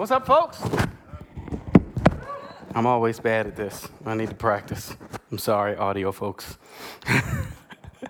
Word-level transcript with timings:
What's 0.00 0.12
up, 0.12 0.24
folks? 0.24 0.62
I'm 2.74 2.86
always 2.86 3.20
bad 3.20 3.46
at 3.46 3.54
this. 3.54 3.86
I 4.06 4.14
need 4.14 4.30
to 4.30 4.34
practice. 4.34 4.96
I'm 5.30 5.36
sorry, 5.36 5.76
audio 5.76 6.10
folks. 6.10 6.56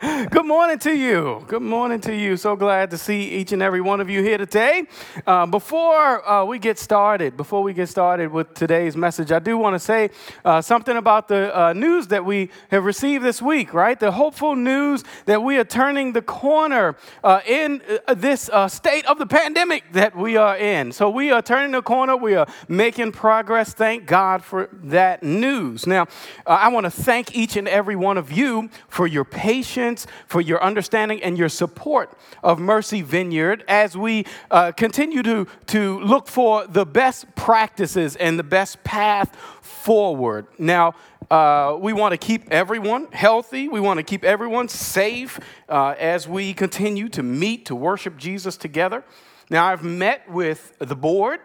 Good 0.30 0.46
morning 0.46 0.78
to 0.78 0.96
you. 0.96 1.44
Good 1.46 1.60
morning 1.60 2.00
to 2.02 2.14
you. 2.14 2.38
So 2.38 2.56
glad 2.56 2.90
to 2.92 2.96
see 2.96 3.32
each 3.32 3.52
and 3.52 3.60
every 3.60 3.82
one 3.82 4.00
of 4.00 4.08
you 4.08 4.22
here 4.22 4.38
today. 4.38 4.84
Uh, 5.26 5.44
before 5.44 6.26
uh, 6.26 6.42
we 6.42 6.58
get 6.58 6.78
started, 6.78 7.36
before 7.36 7.62
we 7.62 7.74
get 7.74 7.86
started 7.86 8.32
with 8.32 8.54
today's 8.54 8.96
message, 8.96 9.30
I 9.30 9.40
do 9.40 9.58
want 9.58 9.74
to 9.74 9.78
say 9.78 10.08
uh, 10.42 10.62
something 10.62 10.96
about 10.96 11.28
the 11.28 11.54
uh, 11.58 11.72
news 11.74 12.06
that 12.06 12.24
we 12.24 12.48
have 12.70 12.86
received 12.86 13.24
this 13.24 13.42
week, 13.42 13.74
right? 13.74 14.00
The 14.00 14.12
hopeful 14.12 14.56
news 14.56 15.04
that 15.26 15.42
we 15.42 15.58
are 15.58 15.64
turning 15.64 16.14
the 16.14 16.22
corner 16.22 16.96
uh, 17.22 17.40
in 17.46 17.82
uh, 18.08 18.14
this 18.14 18.48
state 18.68 19.04
of 19.04 19.18
the 19.18 19.26
pandemic 19.26 19.84
that 19.92 20.16
we 20.16 20.38
are 20.38 20.56
in. 20.56 20.92
So 20.92 21.10
we 21.10 21.30
are 21.30 21.42
turning 21.42 21.72
the 21.72 21.82
corner. 21.82 22.16
We 22.16 22.36
are 22.36 22.46
making 22.68 23.12
progress. 23.12 23.74
Thank 23.74 24.06
God 24.06 24.42
for 24.42 24.70
that 24.72 25.22
news. 25.22 25.86
Now, 25.86 26.06
I 26.46 26.68
want 26.68 26.84
to 26.84 26.90
thank 26.90 27.36
each 27.36 27.56
and 27.58 27.68
every 27.68 27.96
one 27.96 28.16
of 28.16 28.32
you 28.32 28.70
for 28.88 29.06
your 29.06 29.26
patience 29.26 29.89
for 30.26 30.40
your 30.40 30.62
understanding, 30.62 31.22
and 31.22 31.38
your 31.38 31.48
support 31.48 32.16
of 32.42 32.58
Mercy 32.58 33.02
Vineyard 33.02 33.64
as 33.68 33.96
we 33.96 34.24
uh, 34.50 34.72
continue 34.72 35.22
to, 35.22 35.46
to 35.66 36.00
look 36.00 36.28
for 36.28 36.66
the 36.66 36.84
best 36.84 37.34
practices 37.34 38.16
and 38.16 38.38
the 38.38 38.42
best 38.44 38.82
path 38.84 39.36
forward. 39.60 40.46
Now, 40.58 40.94
uh, 41.30 41.76
we 41.80 41.92
want 41.92 42.12
to 42.12 42.18
keep 42.18 42.50
everyone 42.50 43.08
healthy. 43.12 43.68
We 43.68 43.80
want 43.80 43.98
to 43.98 44.02
keep 44.02 44.24
everyone 44.24 44.68
safe 44.68 45.38
uh, 45.68 45.94
as 45.98 46.26
we 46.26 46.52
continue 46.54 47.08
to 47.10 47.22
meet 47.22 47.66
to 47.66 47.74
worship 47.76 48.16
Jesus 48.16 48.56
together. 48.56 49.04
Now, 49.48 49.66
I've 49.66 49.84
met 49.84 50.30
with 50.30 50.74
the 50.78 50.96
board 50.96 51.40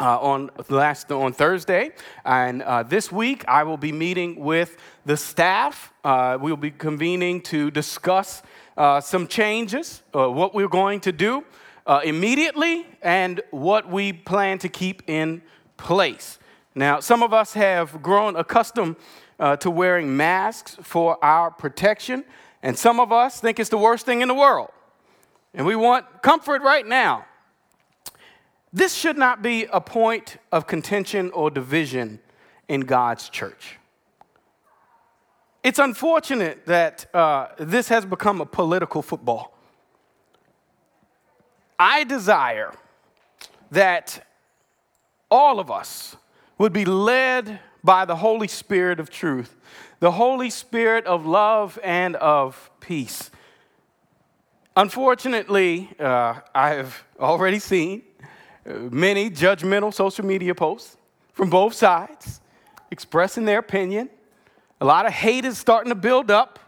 uh, 0.00 0.18
on 0.18 0.50
last 0.68 1.10
on 1.10 1.32
Thursday, 1.32 1.90
and 2.24 2.62
uh, 2.62 2.82
this 2.82 3.12
week 3.12 3.44
I 3.46 3.62
will 3.62 3.76
be 3.76 3.92
meeting 3.92 4.40
with 4.40 4.76
the 5.04 5.16
staff. 5.16 5.92
Uh, 6.04 6.38
we'll 6.40 6.56
be 6.56 6.70
convening 6.70 7.40
to 7.42 7.70
discuss 7.70 8.42
uh, 8.76 9.00
some 9.00 9.26
changes, 9.26 10.02
uh, 10.14 10.28
what 10.30 10.54
we're 10.54 10.68
going 10.68 11.00
to 11.00 11.12
do 11.12 11.44
uh, 11.86 12.00
immediately, 12.04 12.86
and 13.02 13.40
what 13.50 13.88
we 13.88 14.12
plan 14.12 14.58
to 14.58 14.68
keep 14.68 15.02
in 15.08 15.42
place. 15.76 16.38
Now, 16.74 17.00
some 17.00 17.22
of 17.22 17.32
us 17.32 17.52
have 17.52 18.02
grown 18.02 18.36
accustomed 18.36 18.96
to 19.58 19.70
wearing 19.70 20.16
masks 20.16 20.76
for 20.82 21.22
our 21.24 21.50
protection, 21.50 22.24
and 22.62 22.78
some 22.78 23.00
of 23.00 23.10
us 23.10 23.40
think 23.40 23.58
it's 23.58 23.70
the 23.70 23.78
worst 23.78 24.06
thing 24.06 24.20
in 24.20 24.28
the 24.28 24.34
world, 24.34 24.70
and 25.52 25.66
we 25.66 25.74
want 25.74 26.22
comfort 26.22 26.62
right 26.62 26.86
now. 26.86 27.26
This 28.72 28.94
should 28.94 29.18
not 29.18 29.42
be 29.42 29.66
a 29.66 29.80
point 29.80 30.38
of 30.50 30.66
contention 30.66 31.30
or 31.32 31.50
division 31.50 32.20
in 32.68 32.82
God's 32.82 33.28
church. 33.28 33.78
It's 35.62 35.78
unfortunate 35.78 36.66
that 36.66 37.14
uh, 37.14 37.48
this 37.58 37.88
has 37.88 38.04
become 38.04 38.40
a 38.40 38.46
political 38.46 39.02
football. 39.02 39.56
I 41.78 42.04
desire 42.04 42.72
that 43.70 44.26
all 45.30 45.60
of 45.60 45.70
us 45.70 46.16
would 46.58 46.72
be 46.72 46.84
led 46.84 47.60
by 47.84 48.04
the 48.04 48.16
Holy 48.16 48.48
Spirit 48.48 49.00
of 49.00 49.10
truth, 49.10 49.56
the 50.00 50.12
Holy 50.12 50.50
Spirit 50.50 51.06
of 51.06 51.26
love 51.26 51.78
and 51.82 52.16
of 52.16 52.70
peace. 52.80 53.30
Unfortunately, 54.76 55.90
uh, 55.98 56.40
I 56.54 56.70
have 56.70 57.04
already 57.18 57.58
seen 57.58 58.02
many 58.64 59.30
judgmental 59.30 59.92
social 59.92 60.24
media 60.24 60.54
posts 60.54 60.96
from 61.32 61.50
both 61.50 61.74
sides 61.74 62.40
expressing 62.90 63.44
their 63.44 63.58
opinion. 63.58 64.08
A 64.80 64.84
lot 64.84 65.06
of 65.06 65.12
hate 65.12 65.44
is 65.44 65.58
starting 65.58 65.90
to 65.90 65.94
build 65.94 66.30
up. 66.30 66.58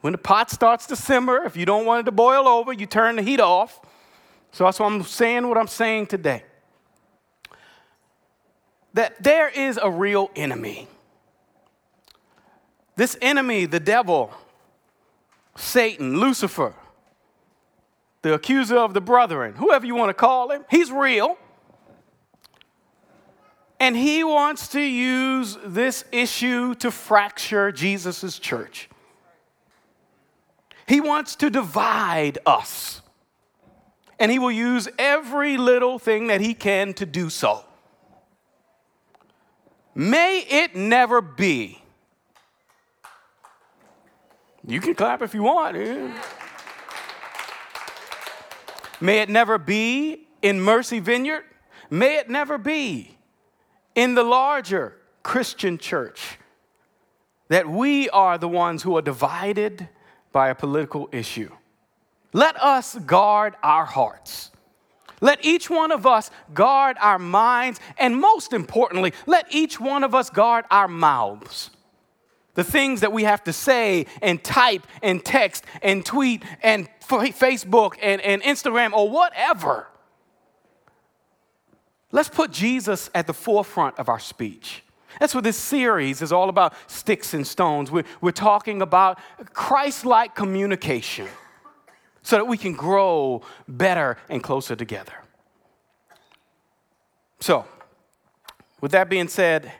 When 0.00 0.12
the 0.12 0.18
pot 0.18 0.50
starts 0.50 0.86
to 0.86 0.96
simmer, 0.96 1.44
if 1.44 1.56
you 1.56 1.66
don't 1.66 1.84
want 1.84 2.00
it 2.00 2.04
to 2.04 2.12
boil 2.12 2.46
over, 2.46 2.72
you 2.72 2.86
turn 2.86 3.16
the 3.16 3.22
heat 3.22 3.40
off. 3.40 3.80
So 4.52 4.64
that's 4.64 4.78
why 4.78 4.86
I'm 4.86 5.02
saying 5.02 5.48
what 5.48 5.58
I'm 5.58 5.68
saying 5.68 6.06
today. 6.06 6.44
That 8.94 9.22
there 9.22 9.48
is 9.48 9.78
a 9.80 9.90
real 9.90 10.30
enemy. 10.36 10.88
This 12.96 13.16
enemy, 13.20 13.66
the 13.66 13.80
devil, 13.80 14.32
Satan, 15.56 16.18
Lucifer, 16.18 16.74
the 18.22 18.34
accuser 18.34 18.76
of 18.76 18.94
the 18.94 19.00
brethren, 19.00 19.54
whoever 19.54 19.86
you 19.86 19.94
want 19.94 20.10
to 20.10 20.14
call 20.14 20.50
him, 20.50 20.64
he's 20.70 20.90
real. 20.90 21.36
And 23.80 23.96
he 23.96 24.24
wants 24.24 24.68
to 24.68 24.80
use 24.80 25.56
this 25.64 26.04
issue 26.10 26.74
to 26.76 26.90
fracture 26.90 27.70
Jesus' 27.70 28.38
church. 28.38 28.88
He 30.88 31.00
wants 31.00 31.36
to 31.36 31.50
divide 31.50 32.38
us. 32.44 33.02
And 34.18 34.32
he 34.32 34.40
will 34.40 34.50
use 34.50 34.88
every 34.98 35.56
little 35.56 35.98
thing 35.98 36.26
that 36.26 36.40
he 36.40 36.54
can 36.54 36.92
to 36.94 37.06
do 37.06 37.30
so. 37.30 37.64
May 39.94 40.44
it 40.48 40.74
never 40.74 41.20
be. 41.20 41.80
You 44.66 44.80
can 44.80 44.94
clap 44.94 45.22
if 45.22 45.34
you 45.34 45.42
want. 45.44 45.76
Yeah. 45.76 46.12
May 49.00 49.20
it 49.20 49.28
never 49.28 49.58
be 49.58 50.26
in 50.42 50.60
Mercy 50.60 50.98
Vineyard. 51.00 51.44
May 51.90 52.16
it 52.16 52.28
never 52.28 52.58
be 52.58 53.16
in 53.94 54.14
the 54.14 54.22
larger 54.22 54.96
Christian 55.22 55.78
church 55.78 56.38
that 57.48 57.68
we 57.68 58.08
are 58.10 58.38
the 58.38 58.48
ones 58.48 58.82
who 58.82 58.96
are 58.96 59.02
divided 59.02 59.88
by 60.32 60.48
a 60.48 60.54
political 60.54 61.08
issue. 61.12 61.50
Let 62.32 62.60
us 62.62 62.96
guard 62.96 63.56
our 63.62 63.86
hearts. 63.86 64.50
Let 65.20 65.44
each 65.44 65.68
one 65.70 65.90
of 65.90 66.06
us 66.06 66.30
guard 66.54 66.96
our 67.00 67.18
minds, 67.18 67.80
and 67.96 68.16
most 68.16 68.52
importantly, 68.52 69.12
let 69.26 69.52
each 69.52 69.80
one 69.80 70.04
of 70.04 70.14
us 70.14 70.30
guard 70.30 70.64
our 70.70 70.86
mouths 70.86 71.70
the 72.58 72.64
things 72.64 73.02
that 73.02 73.12
we 73.12 73.22
have 73.22 73.44
to 73.44 73.52
say 73.52 74.04
and 74.20 74.42
type 74.42 74.84
and 75.00 75.24
text 75.24 75.64
and 75.80 76.04
tweet 76.04 76.42
and 76.60 76.88
Facebook 77.00 77.94
and, 78.02 78.20
and 78.20 78.42
Instagram 78.42 78.92
or 78.92 79.08
whatever. 79.08 79.86
Let's 82.10 82.28
put 82.28 82.50
Jesus 82.50 83.10
at 83.14 83.28
the 83.28 83.32
forefront 83.32 83.96
of 84.00 84.08
our 84.08 84.18
speech. 84.18 84.82
That's 85.20 85.36
what 85.36 85.44
this 85.44 85.56
series 85.56 86.20
is 86.20 86.32
all 86.32 86.48
about 86.48 86.74
sticks 86.88 87.32
and 87.32 87.46
stones. 87.46 87.92
We're, 87.92 88.02
we're 88.20 88.32
talking 88.32 88.82
about 88.82 89.20
Christ 89.52 90.04
like 90.04 90.34
communication 90.34 91.28
so 92.22 92.34
that 92.34 92.48
we 92.48 92.56
can 92.56 92.72
grow 92.72 93.42
better 93.68 94.16
and 94.28 94.42
closer 94.42 94.74
together. 94.74 95.14
So, 97.38 97.66
with 98.80 98.90
that 98.90 99.08
being 99.08 99.28
said, 99.28 99.70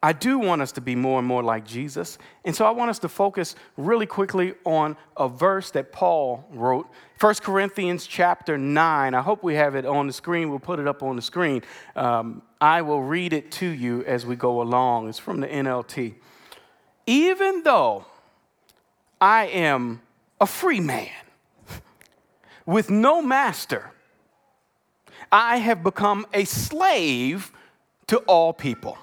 I 0.00 0.12
do 0.12 0.38
want 0.38 0.62
us 0.62 0.70
to 0.72 0.80
be 0.80 0.94
more 0.94 1.18
and 1.18 1.26
more 1.26 1.42
like 1.42 1.66
Jesus. 1.66 2.18
And 2.44 2.54
so 2.54 2.64
I 2.64 2.70
want 2.70 2.88
us 2.88 3.00
to 3.00 3.08
focus 3.08 3.56
really 3.76 4.06
quickly 4.06 4.54
on 4.64 4.96
a 5.16 5.28
verse 5.28 5.72
that 5.72 5.90
Paul 5.90 6.46
wrote, 6.52 6.86
1 7.18 7.34
Corinthians 7.36 8.06
chapter 8.06 8.56
9. 8.56 9.14
I 9.14 9.20
hope 9.20 9.42
we 9.42 9.56
have 9.56 9.74
it 9.74 9.84
on 9.84 10.06
the 10.06 10.12
screen. 10.12 10.50
We'll 10.50 10.60
put 10.60 10.78
it 10.78 10.86
up 10.86 11.02
on 11.02 11.16
the 11.16 11.22
screen. 11.22 11.62
Um, 11.96 12.42
I 12.60 12.82
will 12.82 13.02
read 13.02 13.32
it 13.32 13.50
to 13.52 13.66
you 13.66 14.04
as 14.04 14.24
we 14.24 14.36
go 14.36 14.62
along. 14.62 15.08
It's 15.08 15.18
from 15.18 15.40
the 15.40 15.48
NLT. 15.48 16.14
Even 17.06 17.64
though 17.64 18.04
I 19.20 19.46
am 19.46 20.00
a 20.40 20.46
free 20.46 20.80
man 20.80 21.10
with 22.64 22.88
no 22.88 23.20
master, 23.20 23.90
I 25.32 25.56
have 25.56 25.82
become 25.82 26.24
a 26.32 26.44
slave 26.44 27.50
to 28.06 28.18
all 28.18 28.52
people 28.52 28.96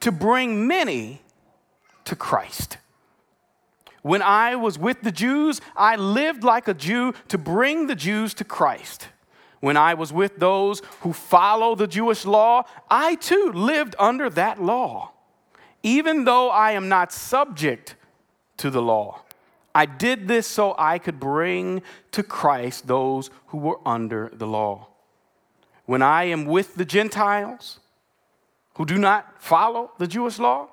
to 0.00 0.12
bring 0.12 0.66
many 0.66 1.22
to 2.04 2.16
Christ. 2.16 2.78
When 4.02 4.22
I 4.22 4.56
was 4.56 4.78
with 4.78 5.02
the 5.02 5.12
Jews, 5.12 5.60
I 5.76 5.96
lived 5.96 6.42
like 6.42 6.66
a 6.66 6.74
Jew 6.74 7.14
to 7.28 7.38
bring 7.38 7.86
the 7.86 7.94
Jews 7.94 8.34
to 8.34 8.44
Christ. 8.44 9.08
When 9.60 9.76
I 9.76 9.94
was 9.94 10.12
with 10.12 10.38
those 10.38 10.82
who 11.02 11.12
follow 11.12 11.76
the 11.76 11.86
Jewish 11.86 12.24
law, 12.24 12.64
I 12.90 13.14
too 13.14 13.52
lived 13.54 13.94
under 13.98 14.28
that 14.30 14.60
law. 14.60 15.12
Even 15.84 16.24
though 16.24 16.50
I 16.50 16.72
am 16.72 16.88
not 16.88 17.12
subject 17.12 17.94
to 18.56 18.70
the 18.70 18.82
law, 18.82 19.22
I 19.72 19.86
did 19.86 20.26
this 20.26 20.48
so 20.48 20.74
I 20.76 20.98
could 20.98 21.20
bring 21.20 21.82
to 22.10 22.24
Christ 22.24 22.88
those 22.88 23.30
who 23.46 23.58
were 23.58 23.78
under 23.86 24.30
the 24.34 24.46
law. 24.46 24.88
When 25.86 26.02
I 26.02 26.24
am 26.24 26.44
with 26.44 26.74
the 26.74 26.84
Gentiles, 26.84 27.78
who 28.74 28.84
do 28.86 28.98
not 28.98 29.40
follow 29.42 29.92
the 29.98 30.06
Jewish 30.06 30.38
law. 30.38 30.68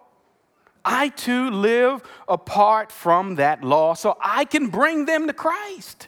I 0.86 1.10
too 1.10 1.50
live 1.50 2.02
apart 2.28 2.92
from 2.92 3.36
that 3.36 3.64
law 3.64 3.94
so 3.94 4.18
I 4.22 4.46
can 4.46 4.68
bring 4.70 5.06
them 5.06 5.28
to 5.28 5.34
Christ. 5.34 6.08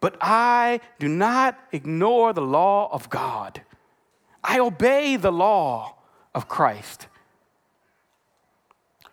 but 0.00 0.16
I 0.20 0.80
do 0.98 1.08
not 1.08 1.58
ignore 1.72 2.32
the 2.32 2.42
law 2.42 2.88
of 2.90 3.10
God. 3.10 3.60
I 4.42 4.58
obey 4.58 5.16
the 5.16 5.30
law 5.30 5.96
of 6.34 6.48
Christ. 6.48 7.06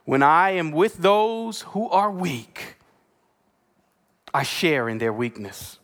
When 0.06 0.24
I 0.24 0.52
am 0.52 0.72
with 0.72 1.00
those 1.00 1.62
who 1.74 1.90
are 1.90 2.10
weak, 2.10 2.78
I 4.34 4.44
share 4.44 4.88
in 4.88 5.00
their 5.00 5.12
weakness. 5.12 5.80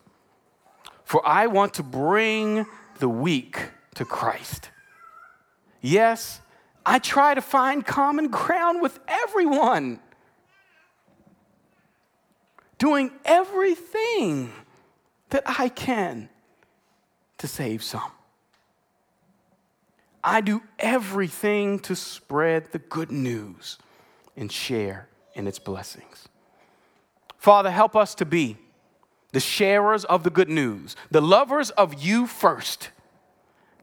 For 1.04 1.21
I 1.27 1.48
want 1.48 1.74
to 1.75 1.83
bring 1.83 2.65
the 3.00 3.10
weak 3.10 3.60
to 3.95 4.06
Christ. 4.06 4.69
Yes, 5.85 6.39
I 6.85 6.97
try 6.97 7.33
to 7.33 7.41
find 7.41 7.85
common 7.85 8.30
ground 8.30 8.81
with 8.81 9.00
everyone, 9.06 10.00
doing 12.77 13.12
everything 13.25 14.53
that 15.30 15.44
I 15.45 15.68
can 15.68 16.30
to 17.39 17.47
save 17.50 17.83
some. 17.83 18.12
I 20.24 20.39
do 20.39 20.63
everything 20.80 21.80
to 21.80 21.97
spread 21.97 22.71
the 22.71 22.79
good 22.79 23.12
news 23.12 23.77
and 24.38 24.50
share 24.50 25.09
in 25.33 25.47
its 25.47 25.59
blessings. 25.59 26.29
Father, 27.38 27.71
help 27.71 27.94
us 27.94 28.15
to 28.15 28.25
be 28.25 28.56
the 29.33 29.41
sharers 29.41 30.06
of 30.06 30.24
the 30.24 30.29
good 30.29 30.47
news, 30.47 30.95
the 31.12 31.19
lovers 31.19 31.71
of 31.71 32.01
you 32.01 32.25
first, 32.25 32.91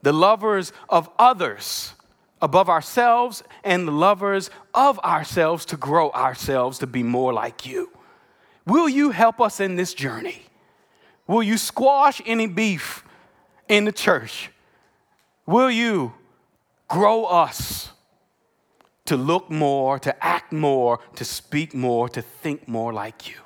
the 0.01 0.13
lovers 0.13 0.73
of 0.89 1.09
others 1.19 1.93
above 2.41 2.69
ourselves, 2.69 3.43
and 3.63 3.87
the 3.87 3.91
lovers 3.91 4.49
of 4.73 4.97
ourselves 4.99 5.63
to 5.63 5.77
grow 5.77 6.09
ourselves 6.11 6.79
to 6.79 6.87
be 6.87 7.03
more 7.03 7.31
like 7.31 7.67
you. 7.67 7.89
Will 8.65 8.89
you 8.89 9.11
help 9.11 9.39
us 9.39 9.59
in 9.59 9.75
this 9.75 9.93
journey? 9.93 10.41
Will 11.27 11.43
you 11.43 11.57
squash 11.57 12.21
any 12.25 12.47
beef 12.47 13.03
in 13.67 13.85
the 13.85 13.91
church? 13.91 14.49
Will 15.45 15.69
you 15.69 16.13
grow 16.87 17.25
us 17.25 17.91
to 19.05 19.15
look 19.15 19.49
more, 19.49 19.99
to 19.99 20.23
act 20.23 20.51
more, 20.51 20.99
to 21.15 21.23
speak 21.23 21.75
more, 21.75 22.09
to 22.09 22.21
think 22.21 22.67
more 22.67 22.91
like 22.91 23.29
you? 23.29 23.37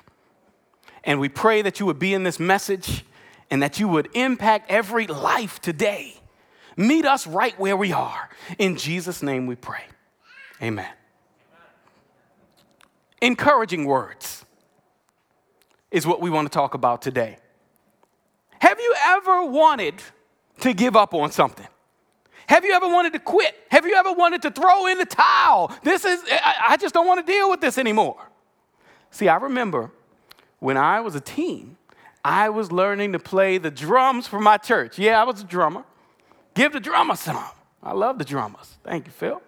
And 1.04 1.20
we 1.20 1.28
pray 1.28 1.62
that 1.62 1.78
you 1.80 1.86
would 1.86 1.98
be 1.98 2.14
in 2.14 2.24
this 2.24 2.40
message 2.40 3.04
and 3.50 3.62
that 3.62 3.78
you 3.78 3.88
would 3.88 4.08
impact 4.14 4.70
every 4.70 5.06
life 5.06 5.60
today. 5.60 6.15
Meet 6.76 7.06
us 7.06 7.26
right 7.26 7.58
where 7.58 7.76
we 7.76 7.92
are. 7.92 8.28
In 8.58 8.76
Jesus' 8.76 9.22
name 9.22 9.46
we 9.46 9.56
pray. 9.56 9.84
Amen. 10.62 10.90
Encouraging 13.22 13.86
words 13.86 14.44
is 15.90 16.06
what 16.06 16.20
we 16.20 16.28
want 16.28 16.50
to 16.50 16.54
talk 16.54 16.74
about 16.74 17.00
today. 17.00 17.38
Have 18.58 18.78
you 18.78 18.94
ever 19.06 19.46
wanted 19.46 19.94
to 20.60 20.74
give 20.74 20.96
up 20.96 21.14
on 21.14 21.30
something? 21.30 21.66
Have 22.48 22.64
you 22.64 22.72
ever 22.72 22.88
wanted 22.88 23.12
to 23.14 23.18
quit? 23.18 23.56
Have 23.70 23.86
you 23.86 23.94
ever 23.94 24.12
wanted 24.12 24.42
to 24.42 24.50
throw 24.50 24.86
in 24.86 24.98
the 24.98 25.06
towel? 25.06 25.72
This 25.82 26.04
is, 26.04 26.22
I, 26.30 26.76
just 26.76 26.94
don't 26.94 27.06
want 27.06 27.26
to 27.26 27.32
deal 27.32 27.50
with 27.50 27.60
this 27.60 27.76
anymore. 27.76 28.16
See, 29.10 29.28
I 29.28 29.36
remember 29.36 29.90
when 30.60 30.76
I 30.76 31.00
was 31.00 31.14
a 31.14 31.20
teen, 31.20 31.76
I 32.24 32.48
was 32.48 32.70
learning 32.70 33.12
to 33.12 33.18
play 33.18 33.58
the 33.58 33.70
drums 33.70 34.26
for 34.26 34.40
my 34.40 34.58
church. 34.58 34.98
Yeah, 34.98 35.20
I 35.20 35.24
was 35.24 35.40
a 35.40 35.44
drummer. 35.44 35.84
Give 36.56 36.72
the 36.72 36.80
drummer 36.80 37.14
some. 37.14 37.44
I 37.82 37.92
love 37.92 38.18
the 38.18 38.24
drummers. 38.24 38.78
Thank 38.82 39.06
you, 39.06 39.12
Phil. 39.12 39.42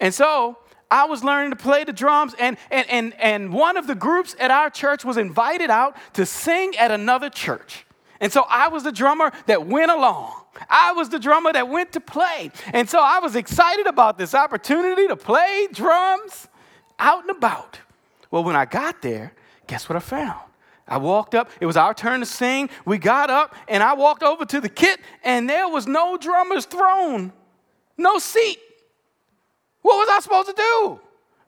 And 0.00 0.12
so 0.12 0.58
I 0.90 1.06
was 1.06 1.22
learning 1.22 1.50
to 1.50 1.56
play 1.56 1.84
the 1.84 1.92
drums, 1.92 2.34
and, 2.38 2.56
and, 2.70 2.90
and, 2.90 3.14
and 3.20 3.52
one 3.52 3.76
of 3.76 3.86
the 3.86 3.94
groups 3.94 4.34
at 4.40 4.50
our 4.50 4.68
church 4.68 5.04
was 5.04 5.16
invited 5.16 5.70
out 5.70 5.96
to 6.14 6.26
sing 6.26 6.76
at 6.76 6.90
another 6.90 7.30
church. 7.30 7.86
And 8.20 8.32
so 8.32 8.44
I 8.48 8.66
was 8.66 8.82
the 8.82 8.90
drummer 8.90 9.30
that 9.46 9.66
went 9.66 9.92
along. 9.92 10.32
I 10.68 10.92
was 10.92 11.08
the 11.08 11.20
drummer 11.20 11.52
that 11.52 11.68
went 11.68 11.92
to 11.92 12.00
play. 12.00 12.50
And 12.72 12.90
so 12.90 12.98
I 13.00 13.20
was 13.20 13.36
excited 13.36 13.86
about 13.86 14.18
this 14.18 14.34
opportunity 14.34 15.06
to 15.06 15.16
play 15.16 15.68
drums 15.72 16.48
out 16.98 17.22
and 17.22 17.30
about. 17.30 17.78
Well, 18.32 18.42
when 18.42 18.56
I 18.56 18.64
got 18.64 19.02
there, 19.02 19.34
guess 19.68 19.88
what 19.88 19.94
I 19.94 20.00
found? 20.00 20.47
I 20.88 20.96
walked 20.98 21.34
up, 21.34 21.50
it 21.60 21.66
was 21.66 21.76
our 21.76 21.94
turn 21.94 22.20
to 22.20 22.26
sing. 22.26 22.70
We 22.84 22.98
got 22.98 23.30
up, 23.30 23.54
and 23.68 23.82
I 23.82 23.94
walked 23.94 24.22
over 24.22 24.44
to 24.46 24.60
the 24.60 24.68
kit, 24.68 25.00
and 25.22 25.48
there 25.48 25.68
was 25.68 25.86
no 25.86 26.16
drummer's 26.16 26.64
throne, 26.64 27.32
no 27.96 28.18
seat. 28.18 28.58
What 29.82 29.98
was 29.98 30.08
I 30.10 30.20
supposed 30.20 30.48
to 30.48 30.54
do? 30.54 31.00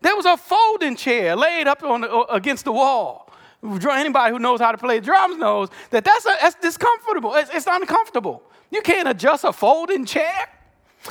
There 0.03 0.17
was 0.17 0.25
a 0.25 0.37
folding 0.37 0.97
chair 0.97 1.37
laid 1.37 1.67
up 1.67 1.83
on 1.83 2.03
the, 2.03 2.11
against 2.33 2.65
the 2.65 2.73
wall. 2.73 3.31
Anybody 3.63 4.33
who 4.33 4.39
knows 4.39 4.61
how 4.61 4.73
to 4.73 4.79
play 4.79 5.01
drums 5.01 5.37
knows 5.37 5.69
that 5.91 6.05
that's, 6.05 6.25
a, 6.25 6.35
that's 6.41 6.55
discomfortable. 6.57 7.35
It's, 7.35 7.51
it's 7.53 7.67
uncomfortable. 7.67 8.43
You 8.71 8.81
can't 8.81 9.09
adjust 9.09 9.45
a 9.45 9.53
folding 9.53 10.07
chair. 10.07 10.49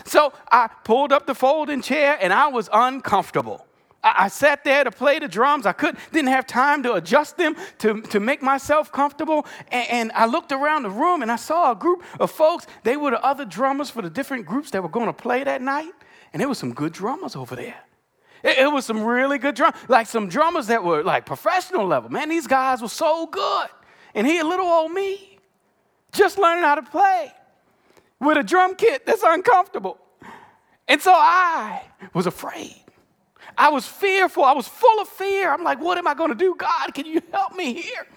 So 0.06 0.34
I 0.52 0.70
pulled 0.84 1.12
up 1.12 1.28
the 1.28 1.36
folding 1.36 1.82
chair 1.82 2.18
and 2.20 2.34
I 2.34 2.48
was 2.48 2.70
uncomfortable. 2.72 3.66
I, 4.04 4.26
I 4.26 4.28
sat 4.28 4.64
there 4.64 4.84
to 4.84 4.92
play 4.92 5.20
the 5.20 5.28
drums. 5.28 5.66
I 5.66 5.74
couldn't, 5.74 6.00
didn't 6.12 6.30
have 6.30 6.48
time 6.48 6.84
to 6.84 6.94
adjust 6.94 7.38
them 7.38 7.56
to, 7.80 8.02
to 8.02 8.20
make 8.20 8.42
myself 8.42 8.92
comfortable. 8.92 9.46
And, 9.70 9.90
and 9.90 10.12
I 10.14 10.26
looked 10.26 10.52
around 10.52 10.84
the 10.84 10.90
room 10.90 11.22
and 11.22 11.32
I 11.32 11.36
saw 11.36 11.72
a 11.72 11.76
group 11.76 12.04
of 12.20 12.32
folks. 12.32 12.68
They 12.84 12.98
were 12.98 13.12
the 13.12 13.24
other 13.24 13.46
drummers 13.46 13.90
for 13.90 14.02
the 14.02 14.10
different 14.10 14.46
groups 14.46 14.72
that 14.72 14.84
were 14.84 14.90
going 14.90 15.08
to 15.08 15.14
play 15.14 15.44
that 15.44 15.62
night. 15.62 15.92
And 16.34 16.40
there 16.40 16.48
were 16.48 16.56
some 16.56 16.74
good 16.74 16.94
drummers 16.94 17.36
over 17.36 17.56
there. 17.56 17.80
It, 18.44 18.60
it 18.60 18.72
was 18.72 18.86
some 18.86 19.04
really 19.04 19.38
good 19.38 19.56
drum, 19.56 19.74
like 19.88 20.08
some 20.08 20.30
drummers 20.30 20.68
that 20.68 20.84
were 20.84 21.04
like 21.04 21.26
professional 21.26 21.86
level. 21.86 22.10
Man, 22.10 22.30
these 22.30 22.48
guys 22.48 22.82
were 22.82 22.88
so 22.88 23.26
good. 23.26 23.68
And 24.16 24.26
here, 24.26 24.44
little 24.44 24.66
old 24.66 24.92
me, 24.92 25.40
just 26.12 26.38
learning 26.38 26.64
how 26.64 26.76
to 26.76 26.82
play 26.82 27.32
with 28.20 28.38
a 28.38 28.44
drum 28.44 28.76
kit 28.76 29.06
that's 29.06 29.24
uncomfortable. 29.24 29.98
And 30.88 31.02
so 31.02 31.14
I 31.14 31.84
was 32.14 32.26
afraid. 32.26 32.79
I 33.60 33.70
was 33.70 33.86
fearful. 33.86 34.46
I 34.46 34.54
was 34.54 34.70
full 34.70 35.02
of 35.02 35.10
fear. 35.10 35.52
I'm 35.52 35.64
like, 35.64 35.82
what 35.82 35.98
am 35.98 36.08
I 36.08 36.14
going 36.14 36.30
to 36.30 36.36
do? 36.36 36.56
God, 36.58 36.94
can 36.94 37.06
you 37.06 37.22
help 37.32 37.54
me 37.56 37.74
here? 37.74 38.08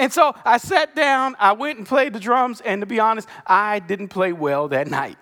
And 0.00 0.12
so 0.12 0.34
I 0.44 0.58
sat 0.58 0.94
down, 0.96 1.36
I 1.38 1.52
went 1.52 1.78
and 1.78 1.86
played 1.86 2.12
the 2.12 2.20
drums, 2.20 2.60
and 2.60 2.82
to 2.82 2.86
be 2.86 3.00
honest, 3.00 3.28
I 3.46 3.78
didn't 3.78 4.08
play 4.08 4.32
well 4.32 4.68
that 4.68 4.88
night. 4.88 5.16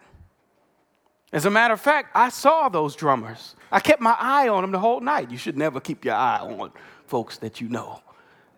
As 1.32 1.44
a 1.44 1.50
matter 1.50 1.74
of 1.74 1.80
fact, 1.80 2.10
I 2.14 2.30
saw 2.30 2.68
those 2.70 2.96
drummers. 2.96 3.56
I 3.70 3.80
kept 3.80 4.00
my 4.00 4.16
eye 4.18 4.48
on 4.48 4.62
them 4.62 4.70
the 4.72 4.78
whole 4.78 5.00
night. 5.00 5.30
You 5.30 5.38
should 5.38 5.56
never 5.56 5.80
keep 5.80 6.04
your 6.04 6.14
eye 6.14 6.38
on 6.40 6.72
folks 7.06 7.38
that 7.38 7.60
you 7.60 7.68
know 7.68 8.00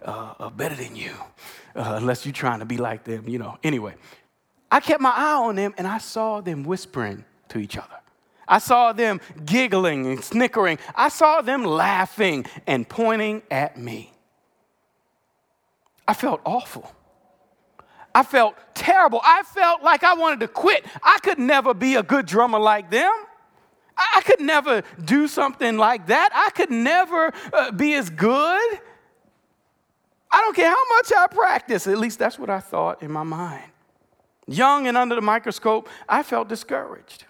uh, 0.03 0.35
are 0.39 0.51
better 0.51 0.77
than 0.77 0.95
you, 0.95 1.13
uh, 1.75 1.95
unless 1.97 2.25
you're 2.25 2.33
trying 2.33 2.61
to 2.61 2.65
be 2.67 2.77
like 2.77 3.05
them, 3.05 3.29
you 3.29 3.39
know. 3.39 3.59
Anyway, 3.65 3.95
I 4.71 4.81
kept 4.81 5.01
my 5.01 5.13
eye 5.15 5.35
on 5.35 5.57
them 5.57 5.75
and 5.77 5.87
I 5.87 5.99
saw 5.99 6.41
them 6.41 6.63
whispering 6.63 7.25
to 7.49 7.59
each 7.59 7.77
other. 7.77 7.99
I 8.49 8.59
saw 8.59 8.93
them 8.93 9.21
giggling 9.45 10.07
and 10.07 10.25
snickering. 10.25 10.79
I 10.95 11.11
saw 11.11 11.43
them 11.43 11.65
laughing 11.65 12.47
and 12.67 12.89
pointing 12.89 13.43
at 13.51 13.77
me. 13.77 14.13
I 16.07 16.15
felt 16.15 16.41
awful. 16.45 16.91
I 18.15 18.23
felt 18.23 18.57
terrible. 18.75 19.21
I 19.23 19.43
felt 19.43 19.83
like 19.83 20.03
I 20.03 20.15
wanted 20.15 20.41
to 20.41 20.49
quit. 20.49 20.85
I 21.03 21.19
could 21.23 21.39
never 21.39 21.75
be 21.75 21.97
a 21.97 22.03
good 22.03 22.27
drummer 22.27 22.59
like 22.59 22.91
them. 22.91 23.13
I 23.97 24.23
could 24.25 24.41
never 24.41 24.83
do 25.05 25.29
something 25.29 25.77
like 25.77 26.07
that. 26.07 26.31
I 26.33 26.51
could 26.51 26.71
never 26.71 27.33
uh, 27.53 27.73
be 27.73 27.95
as 27.95 28.09
good. 28.11 28.81
I 30.31 30.41
don't 30.41 30.55
care 30.55 30.71
how 30.71 30.97
much 30.97 31.13
I 31.17 31.27
practice, 31.27 31.87
at 31.87 31.99
least 31.99 32.19
that's 32.19 32.39
what 32.39 32.51
I 32.51 32.61
thought 32.61 33.03
in 33.03 33.11
my 33.11 33.23
mind. 33.23 33.65
Young 34.47 34.87
and 34.87 34.97
under 34.97 35.15
the 35.15 35.21
microscope, 35.21 35.89
I 36.09 36.23
felt 36.23 36.49
discouraged. 36.49 37.25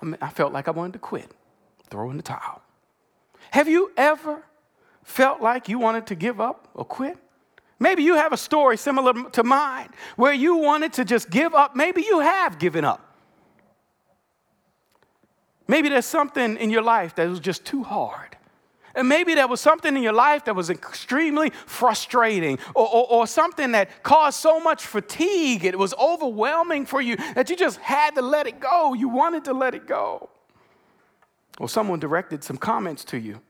I, 0.00 0.04
mean, 0.04 0.18
I 0.20 0.30
felt 0.30 0.52
like 0.52 0.68
I 0.68 0.70
wanted 0.70 0.94
to 0.94 0.98
quit, 0.98 1.30
throw 1.88 2.10
in 2.10 2.16
the 2.16 2.22
towel. 2.22 2.62
Have 3.50 3.68
you 3.68 3.92
ever 3.96 4.42
felt 5.02 5.40
like 5.40 5.68
you 5.68 5.78
wanted 5.78 6.06
to 6.08 6.14
give 6.14 6.40
up 6.40 6.68
or 6.74 6.84
quit? 6.84 7.18
Maybe 7.78 8.02
you 8.02 8.14
have 8.14 8.32
a 8.32 8.36
story 8.36 8.76
similar 8.76 9.30
to 9.30 9.42
mine 9.42 9.88
where 10.16 10.34
you 10.34 10.56
wanted 10.56 10.92
to 10.94 11.04
just 11.04 11.30
give 11.30 11.54
up. 11.54 11.74
Maybe 11.74 12.02
you 12.02 12.20
have 12.20 12.58
given 12.58 12.84
up. 12.84 13.06
Maybe 15.66 15.88
there's 15.88 16.06
something 16.06 16.56
in 16.56 16.70
your 16.70 16.82
life 16.82 17.14
that 17.14 17.28
was 17.28 17.40
just 17.40 17.64
too 17.64 17.82
hard. 17.82 18.36
And 18.94 19.08
maybe 19.08 19.34
there 19.34 19.46
was 19.46 19.60
something 19.60 19.96
in 19.96 20.02
your 20.02 20.12
life 20.12 20.44
that 20.46 20.56
was 20.56 20.68
extremely 20.68 21.50
frustrating 21.66 22.58
or, 22.74 22.88
or, 22.88 23.06
or, 23.10 23.26
something 23.26 23.72
that 23.72 24.02
caused 24.02 24.40
so 24.40 24.58
much 24.58 24.84
fatigue, 24.84 25.64
it 25.64 25.78
was 25.78 25.94
overwhelming 25.94 26.86
for 26.86 27.00
you 27.00 27.16
that 27.34 27.48
you 27.50 27.56
just 27.56 27.78
had 27.78 28.16
to 28.16 28.22
let 28.22 28.46
it 28.46 28.58
go. 28.58 28.94
You 28.94 29.08
wanted 29.08 29.44
to 29.44 29.52
let 29.52 29.74
it 29.74 29.86
go. 29.86 30.28
Or 31.58 31.68
someone 31.68 32.00
directed 32.00 32.42
some 32.42 32.56
comments 32.56 33.04
to 33.06 33.18
you 33.18 33.40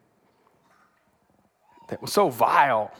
that 1.88 2.02
was 2.02 2.12
so 2.12 2.28
vile 2.28 2.92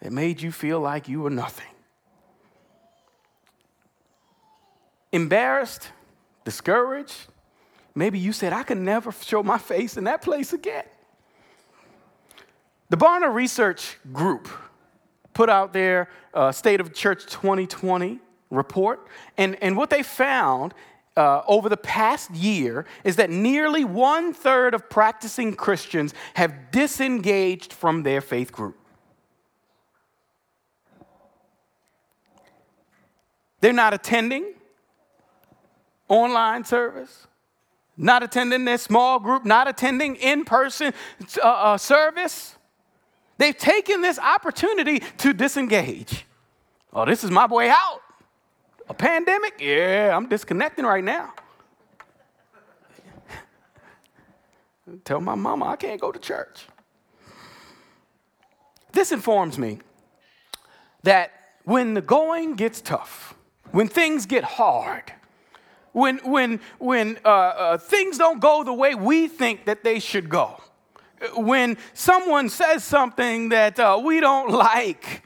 that 0.00 0.12
made 0.12 0.40
you 0.40 0.52
feel 0.52 0.80
like 0.80 1.08
you 1.08 1.22
were 1.22 1.30
nothing. 1.30 1.66
Embarrassed, 5.12 5.90
discouraged, 6.44 7.26
maybe 7.94 8.18
you 8.18 8.32
said, 8.32 8.52
I 8.52 8.62
can 8.62 8.84
never 8.84 9.12
show 9.12 9.42
my 9.42 9.58
face 9.58 9.96
in 9.96 10.04
that 10.04 10.22
place 10.22 10.52
again. 10.52 10.84
The 12.88 12.96
Barna 12.96 13.32
Research 13.32 13.98
Group 14.12 14.48
put 15.32 15.48
out 15.48 15.72
their 15.72 16.08
uh, 16.32 16.52
State 16.52 16.80
of 16.80 16.94
Church 16.94 17.26
2020 17.26 18.20
report, 18.50 19.08
and, 19.36 19.56
and 19.62 19.76
what 19.76 19.90
they 19.90 20.02
found 20.02 20.72
uh, 21.16 21.42
over 21.46 21.68
the 21.68 21.76
past 21.76 22.30
year 22.32 22.84
is 23.02 23.16
that 23.16 23.30
nearly 23.30 23.84
one 23.84 24.32
third 24.32 24.74
of 24.74 24.88
practicing 24.88 25.54
Christians 25.54 26.14
have 26.34 26.70
disengaged 26.70 27.72
from 27.72 28.02
their 28.02 28.20
faith 28.20 28.52
group. 28.52 28.76
They're 33.60 33.72
not 33.72 33.94
attending 33.94 34.54
online 36.08 36.64
service, 36.64 37.26
not 37.96 38.22
attending 38.22 38.64
their 38.64 38.78
small 38.78 39.18
group, 39.18 39.44
not 39.44 39.66
attending 39.66 40.16
in 40.16 40.44
person 40.44 40.92
uh, 41.42 41.48
uh, 41.48 41.78
service. 41.78 42.55
They've 43.38 43.56
taken 43.56 44.00
this 44.00 44.18
opportunity 44.18 45.00
to 45.18 45.32
disengage. 45.32 46.24
Oh, 46.92 47.04
this 47.04 47.22
is 47.22 47.30
my 47.30 47.46
way 47.46 47.68
out. 47.68 48.00
A 48.88 48.94
pandemic? 48.94 49.60
Yeah, 49.60 50.16
I'm 50.16 50.28
disconnecting 50.28 50.84
right 50.84 51.04
now. 51.04 51.34
Tell 55.04 55.20
my 55.20 55.34
mama 55.34 55.66
I 55.66 55.76
can't 55.76 56.00
go 56.00 56.12
to 56.12 56.18
church. 56.18 56.66
This 58.92 59.12
informs 59.12 59.58
me 59.58 59.80
that 61.02 61.32
when 61.64 61.94
the 61.94 62.00
going 62.00 62.54
gets 62.54 62.80
tough, 62.80 63.34
when 63.72 63.88
things 63.88 64.24
get 64.24 64.44
hard, 64.44 65.12
when, 65.92 66.18
when, 66.18 66.60
when 66.78 67.18
uh, 67.24 67.28
uh, 67.28 67.78
things 67.78 68.16
don't 68.16 68.40
go 68.40 68.64
the 68.64 68.72
way 68.72 68.94
we 68.94 69.28
think 69.28 69.66
that 69.66 69.82
they 69.82 69.98
should 69.98 70.28
go, 70.28 70.60
when 71.36 71.76
someone 71.94 72.48
says 72.48 72.84
something 72.84 73.50
that 73.50 73.78
uh, 73.78 74.00
we 74.02 74.20
don't 74.20 74.50
like, 74.50 75.22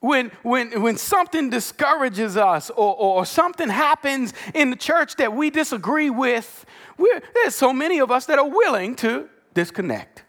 when, 0.00 0.30
when, 0.42 0.82
when 0.82 0.96
something 0.96 1.50
discourages 1.50 2.36
us 2.36 2.70
or, 2.70 2.94
or 2.96 3.26
something 3.26 3.68
happens 3.68 4.32
in 4.54 4.70
the 4.70 4.76
church 4.76 5.16
that 5.16 5.34
we 5.34 5.50
disagree 5.50 6.10
with, 6.10 6.64
there's 7.34 7.54
so 7.54 7.72
many 7.72 8.00
of 8.00 8.10
us 8.10 8.26
that 8.26 8.38
are 8.38 8.48
willing 8.48 8.94
to 8.96 9.28
disconnect, 9.54 10.22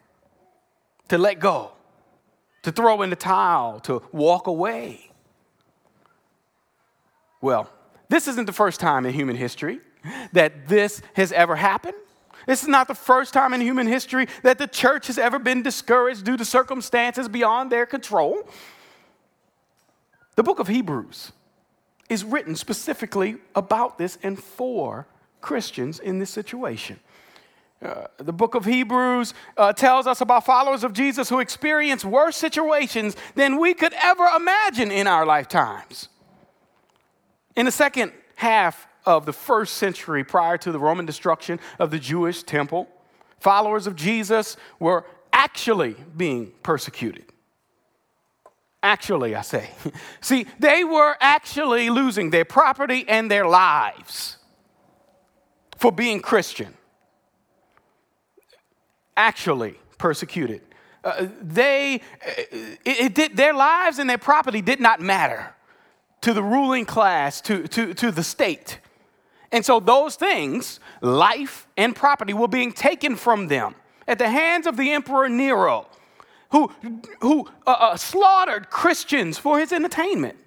to 1.10 1.18
let 1.18 1.40
go, 1.40 1.72
to 2.64 2.72
throw 2.72 3.02
in 3.02 3.10
the 3.10 3.16
towel, 3.16 3.80
to 3.82 4.02
walk 4.12 4.48
away. 4.48 5.12
Well, 7.42 7.70
this 8.10 8.28
isn't 8.28 8.46
the 8.46 8.54
first 8.54 8.80
time 8.80 9.06
in 9.06 9.14
human 9.14 9.36
history 9.36 9.80
that 10.32 10.68
this 10.68 11.02
has 11.14 11.32
ever 11.32 11.56
happened. 11.56 11.98
This 12.48 12.64
is 12.64 12.70
not 12.70 12.88
the 12.88 12.96
first 12.96 13.34
time 13.34 13.54
in 13.54 13.62
human 13.62 13.86
history 13.86 14.28
that 14.42 14.58
the 14.58 14.68
church 14.68 15.08
has 15.08 15.20
ever 15.20 15.38
been 15.38 15.62
discouraged 15.62 16.24
due 16.24 16.38
to 16.38 16.46
circumstances 16.46 17.28
beyond 17.28 17.72
their 17.72 17.86
control. 17.86 18.50
The 20.36 20.44
book 20.44 20.60
of 20.60 20.68
Hebrews 20.68 21.34
is 22.10 22.24
written 22.24 22.56
specifically 22.56 23.36
about 23.54 23.98
this 23.98 24.18
and 24.24 24.42
for 24.42 25.08
Christians 25.42 26.00
in 26.00 26.20
this 26.20 26.30
situation. 26.30 27.00
Uh, 27.82 28.08
the 28.18 28.34
book 28.34 28.56
of 28.56 28.64
Hebrews 28.64 29.34
uh, 29.58 29.74
tells 29.74 30.08
us 30.08 30.22
about 30.22 30.46
followers 30.46 30.86
of 30.86 30.94
Jesus 30.94 31.28
who 31.28 31.40
experience 31.40 32.06
worse 32.06 32.38
situations 32.38 33.18
than 33.36 33.60
we 33.60 33.74
could 33.74 33.94
ever 34.02 34.26
imagine 34.36 34.90
in 34.90 35.06
our 35.06 35.26
lifetimes. 35.26 36.08
In 37.58 37.66
the 37.66 37.72
second 37.72 38.14
half 38.36 38.87
of 39.08 39.26
the 39.26 39.34
first 39.34 39.76
century, 39.78 40.24
prior 40.24 40.58
to 40.60 40.72
the 40.72 40.78
Roman 40.78 41.06
destruction 41.06 41.60
of 41.80 41.90
the 41.90 41.98
Jewish 41.98 42.44
temple, 42.44 42.88
followers 43.40 43.88
of 43.88 43.96
Jesus 43.96 44.58
were 44.80 45.06
actually 45.32 45.96
being 46.16 46.52
persecuted. 46.62 47.26
Actually, 48.84 49.34
I 49.34 49.42
say. 49.42 49.70
See, 50.22 50.46
they 50.60 50.84
were 50.84 51.16
actually 51.20 51.90
losing 51.90 52.30
their 52.30 52.46
property 52.46 53.06
and 53.08 53.32
their 53.32 53.48
lives 53.48 54.38
for 55.78 55.92
being 55.92 56.22
Christian. 56.22 56.74
Actually 59.16 59.80
persecuted. 59.98 60.62
Uh, 61.04 61.28
they, 61.42 62.02
it, 62.86 63.00
it 63.00 63.16
did, 63.16 63.38
their 63.38 63.54
lives 63.54 64.00
and 64.00 64.10
their 64.10 64.18
property 64.18 64.62
did 64.62 64.80
not 64.80 65.00
matter 65.00 65.56
to 66.22 66.34
the 66.34 66.44
ruling 66.44 66.86
class, 66.86 67.40
to, 67.42 67.68
to, 67.70 67.94
to 67.94 68.12
the 68.12 68.24
state. 68.24 68.80
And 69.52 69.66
so 69.66 69.80
those 69.80 70.16
things, 70.16 70.80
life 71.02 71.68
and 71.78 71.96
property, 71.96 72.34
were 72.34 72.48
being 72.48 72.74
taken 72.74 73.16
from 73.16 73.48
them 73.48 73.76
at 74.08 74.20
the 74.20 74.30
hands 74.30 74.68
of 74.68 74.78
the 74.78 74.92
Emperor 74.92 75.30
Nero, 75.30 75.88
who, 76.52 76.72
who 77.22 77.48
uh, 77.66 77.72
uh, 77.72 77.98
slaughtered 77.98 78.70
Christians 78.70 79.38
for 79.38 79.60
his 79.60 79.72
entertainment. 79.72 80.38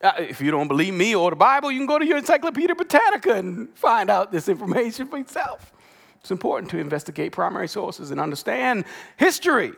Uh, 0.00 0.12
if 0.18 0.40
you 0.40 0.50
don't 0.50 0.68
believe 0.68 0.94
me 0.94 1.14
or 1.14 1.30
the 1.30 1.36
Bible, 1.36 1.72
you 1.72 1.78
can 1.78 1.86
go 1.86 1.98
to 1.98 2.06
your 2.06 2.18
Encyclopedia 2.18 2.74
Britannica 2.74 3.34
and 3.34 3.76
find 3.76 4.10
out 4.10 4.30
this 4.30 4.48
information 4.48 5.08
for 5.08 5.18
yourself. 5.18 5.72
It's 6.20 6.30
important 6.30 6.70
to 6.72 6.78
investigate 6.78 7.32
primary 7.32 7.68
sources 7.68 8.10
and 8.10 8.20
understand 8.20 8.84
history. 9.16 9.72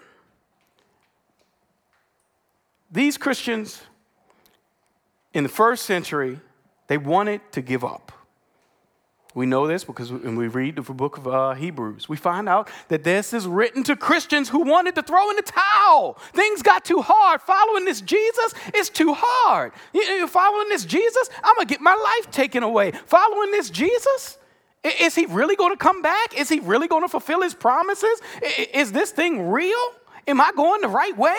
These 2.91 3.19
Christians 3.19 3.83
in 5.33 5.45
the 5.45 5.49
first 5.49 5.85
century, 5.85 6.41
they 6.91 6.99
wanted 6.99 7.41
to 7.53 7.63
give 7.63 7.85
up. 7.85 8.11
We 9.33 9.47
know 9.47 9.69
this 9.69 9.85
because 9.85 10.11
when 10.11 10.35
we 10.35 10.49
read 10.49 10.75
the 10.75 10.83
book 10.83 11.19
of 11.19 11.29
uh, 11.29 11.53
Hebrews, 11.53 12.09
we 12.09 12.17
find 12.17 12.49
out 12.49 12.69
that 12.89 13.05
this 13.05 13.33
is 13.33 13.47
written 13.47 13.85
to 13.85 13.95
Christians 13.95 14.49
who 14.49 14.65
wanted 14.65 14.97
to 14.97 15.03
throw 15.05 15.31
in 15.31 15.37
the 15.37 15.43
towel. 15.43 16.15
Things 16.33 16.63
got 16.63 16.85
too 16.85 17.01
hard. 17.01 17.43
Following 17.43 17.85
this 17.85 18.01
Jesus 18.01 18.55
is 18.75 18.91
too 18.91 19.15
hard. 19.17 19.71
You, 19.95 20.27
following 20.27 20.69
this 20.69 20.85
Jesus, 20.85 21.31
I'm 21.45 21.55
going 21.55 21.69
to 21.69 21.73
get 21.73 21.81
my 21.81 21.95
life 21.95 22.33
taken 22.33 22.65
away. 22.65 22.91
Following 23.07 23.53
this 23.53 23.71
Jesus, 23.71 24.37
is 24.83 25.15
he 25.15 25.27
really 25.27 25.55
going 25.55 25.71
to 25.71 25.79
come 25.79 26.03
back? 26.03 26.37
Is 26.37 26.49
he 26.49 26.59
really 26.59 26.89
going 26.89 27.03
to 27.03 27.09
fulfill 27.09 27.43
his 27.43 27.55
promises? 27.55 28.21
Is 28.75 28.91
this 28.91 29.13
thing 29.13 29.49
real? 29.49 29.93
Am 30.27 30.41
I 30.41 30.51
going 30.57 30.81
the 30.81 30.89
right 30.89 31.17
way? 31.17 31.39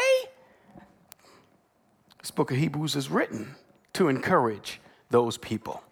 This 2.22 2.32
book 2.32 2.52
of 2.52 2.58
Hebrews 2.58 2.96
is 2.96 3.12
written 3.12 3.56
to 3.96 4.08
encourage 4.08 4.80
those 5.12 5.38
people. 5.38 5.84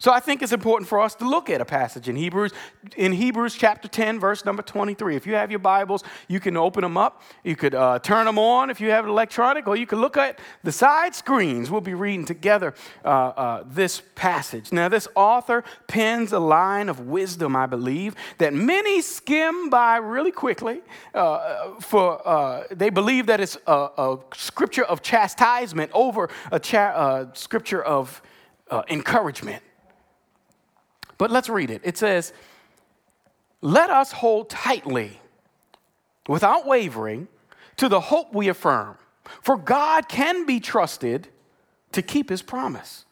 So 0.00 0.12
I 0.12 0.20
think 0.20 0.42
it's 0.42 0.52
important 0.52 0.88
for 0.88 1.00
us 1.00 1.16
to 1.16 1.28
look 1.28 1.50
at 1.50 1.60
a 1.60 1.64
passage 1.64 2.08
in 2.08 2.14
Hebrews, 2.14 2.52
in 2.96 3.10
Hebrews 3.10 3.56
chapter 3.56 3.88
10, 3.88 4.20
verse 4.20 4.44
number 4.44 4.62
23. 4.62 5.16
If 5.16 5.26
you 5.26 5.34
have 5.34 5.50
your 5.50 5.58
Bibles, 5.58 6.04
you 6.28 6.38
can 6.38 6.56
open 6.56 6.82
them 6.82 6.96
up. 6.96 7.20
You 7.42 7.56
could 7.56 7.74
uh, 7.74 7.98
turn 7.98 8.24
them 8.24 8.38
on 8.38 8.70
if 8.70 8.80
you 8.80 8.90
have 8.90 9.06
it 9.06 9.08
electronic, 9.08 9.66
or 9.66 9.74
you 9.74 9.86
can 9.88 10.00
look 10.00 10.16
at 10.16 10.38
the 10.62 10.70
side 10.70 11.16
screens. 11.16 11.68
We'll 11.68 11.80
be 11.80 11.94
reading 11.94 12.24
together 12.26 12.74
uh, 13.04 13.08
uh, 13.08 13.64
this 13.66 14.00
passage. 14.14 14.70
Now, 14.70 14.88
this 14.88 15.08
author 15.16 15.64
pens 15.88 16.32
a 16.32 16.38
line 16.38 16.88
of 16.88 17.00
wisdom, 17.00 17.56
I 17.56 17.66
believe, 17.66 18.14
that 18.38 18.54
many 18.54 19.02
skim 19.02 19.68
by 19.68 19.96
really 19.96 20.30
quickly. 20.32 20.80
Uh, 21.12 21.80
for 21.80 22.26
uh, 22.26 22.62
they 22.70 22.90
believe 22.90 23.26
that 23.26 23.40
it's 23.40 23.58
a, 23.66 23.88
a, 23.98 24.18
scripture 24.36 24.84
of 24.84 25.02
chastisement 25.02 25.90
over 25.92 26.30
a 26.52 26.60
cha- 26.60 26.92
uh, 26.94 27.32
scripture 27.34 27.82
of 27.82 28.22
Uh, 28.70 28.82
encouragement. 28.88 29.62
But 31.16 31.30
let's 31.30 31.48
read 31.48 31.70
it. 31.70 31.80
It 31.84 31.96
says, 31.96 32.32
Let 33.60 33.90
us 33.90 34.12
hold 34.12 34.50
tightly, 34.50 35.20
without 36.28 36.66
wavering, 36.66 37.28
to 37.76 37.88
the 37.88 38.00
hope 38.00 38.34
we 38.34 38.48
affirm, 38.48 38.96
for 39.42 39.56
God 39.56 40.08
can 40.08 40.46
be 40.46 40.60
trusted 40.60 41.28
to 41.92 42.02
keep 42.02 42.28
his 42.28 42.42
promise. 42.42 43.04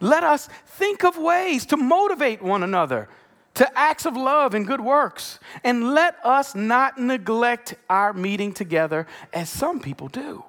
Let 0.00 0.24
us 0.24 0.48
think 0.66 1.04
of 1.04 1.18
ways 1.18 1.66
to 1.66 1.76
motivate 1.76 2.40
one 2.40 2.62
another 2.62 3.08
to 3.54 3.78
acts 3.78 4.06
of 4.06 4.16
love 4.16 4.54
and 4.54 4.66
good 4.66 4.80
works. 4.80 5.38
And 5.64 5.92
let 5.92 6.16
us 6.24 6.54
not 6.54 6.98
neglect 6.98 7.74
our 7.88 8.12
meeting 8.12 8.52
together 8.52 9.06
as 9.32 9.50
some 9.50 9.80
people 9.80 10.08
do, 10.08 10.44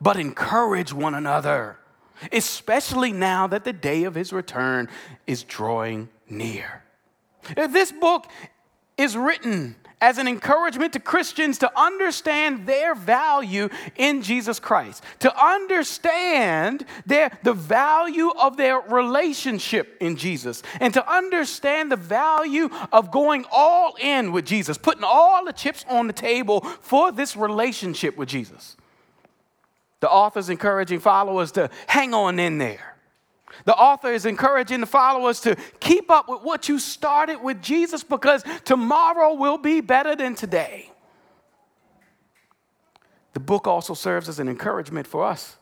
but 0.00 0.16
encourage 0.16 0.92
one 0.92 1.14
another 1.14 1.78
especially 2.32 3.12
now 3.12 3.46
that 3.46 3.64
the 3.64 3.72
day 3.72 4.04
of 4.04 4.14
his 4.14 4.32
return 4.32 4.88
is 5.26 5.42
drawing 5.42 6.08
near. 6.28 6.82
This 7.56 7.92
book 7.92 8.26
is 8.96 9.16
written 9.16 9.76
as 10.00 10.18
an 10.18 10.28
encouragement 10.28 10.92
to 10.92 11.00
Christians 11.00 11.58
to 11.58 11.80
understand 11.80 12.66
their 12.66 12.94
value 12.94 13.68
in 13.96 14.22
Jesus 14.22 14.60
Christ, 14.60 15.02
to 15.20 15.44
understand 15.44 16.84
their, 17.06 17.36
the 17.42 17.52
value 17.52 18.30
of 18.30 18.56
their 18.56 18.78
relationship 18.78 19.96
in 20.00 20.16
Jesus, 20.16 20.62
and 20.80 20.94
to 20.94 21.12
understand 21.12 21.90
the 21.90 21.96
value 21.96 22.68
of 22.92 23.10
going 23.10 23.44
all 23.50 23.96
in 24.00 24.32
with 24.32 24.46
Jesus, 24.46 24.78
putting 24.78 25.04
all 25.04 25.44
the 25.44 25.52
chips 25.52 25.84
on 25.88 26.06
the 26.06 26.12
table 26.12 26.60
for 26.80 27.10
this 27.10 27.36
relationship 27.36 28.16
with 28.16 28.28
Jesus. 28.28 28.76
The 30.00 30.10
author 30.10 30.38
is 30.38 30.48
encouraging 30.50 31.00
followers 31.00 31.52
to 31.52 31.70
hang 31.86 32.14
on 32.14 32.38
in 32.38 32.58
there. 32.58 32.96
The 33.64 33.74
author 33.74 34.12
is 34.12 34.26
encouraging 34.26 34.80
the 34.80 34.86
followers 34.86 35.40
to 35.40 35.56
keep 35.80 36.10
up 36.10 36.28
with 36.28 36.42
what 36.42 36.68
you 36.68 36.78
started 36.78 37.42
with 37.42 37.60
Jesus 37.62 38.04
because 38.04 38.44
tomorrow 38.64 39.34
will 39.34 39.58
be 39.58 39.80
better 39.80 40.14
than 40.14 40.34
today. 40.34 40.92
the 43.34 43.40
book 43.40 43.68
also 43.68 43.94
serves 43.94 44.28
as 44.28 44.40
an 44.40 44.48
encouragement 44.48 45.06
for 45.06 45.24
us 45.24 45.58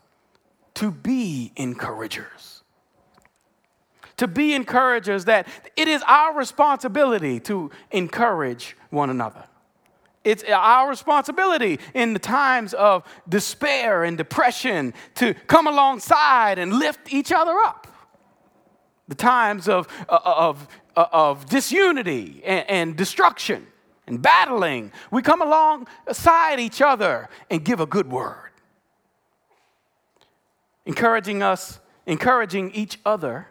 to 0.75 0.91
be 0.91 1.53
encouragers. 1.57 2.63
To 4.19 4.27
be 4.27 4.55
encouragers, 4.55 5.27
that 5.27 5.47
it 5.77 5.87
is 5.87 6.03
our 6.07 6.35
responsibility 6.35 7.39
to 7.41 7.71
encourage 7.91 8.77
one 8.89 9.11
another. 9.11 9.45
It's 10.27 10.43
our 10.43 10.89
responsibility 10.89 11.79
in 11.95 12.13
the 12.13 12.19
times 12.19 12.75
of 12.75 13.05
despair 13.29 14.03
and 14.03 14.19
depression 14.19 14.93
to 15.15 15.35
come 15.47 15.69
alongside 15.69 16.59
and 16.59 16.73
lift 16.73 17.15
each 17.15 17.31
other 17.31 17.57
up. 17.61 17.87
The 19.07 19.15
times 19.15 19.69
of, 19.69 19.87
uh, 20.09 20.19
of, 20.25 20.67
uh, 20.97 21.07
of 21.13 21.47
disunity 21.47 22.43
and, 22.45 22.69
and 22.69 22.97
destruction 22.97 23.69
and 24.09 24.21
battling, 24.21 24.91
we 25.13 25.23
come 25.23 25.43
alongside 25.43 26.59
each 26.59 26.83
other 26.83 27.29
and 27.49 27.65
give 27.65 27.79
a 27.79 27.87
good 27.87 28.11
word. 28.11 28.51
Encouraging 30.87 31.45
us, 31.45 31.79
encouraging 32.05 32.73
each 32.73 32.99
other 33.07 33.47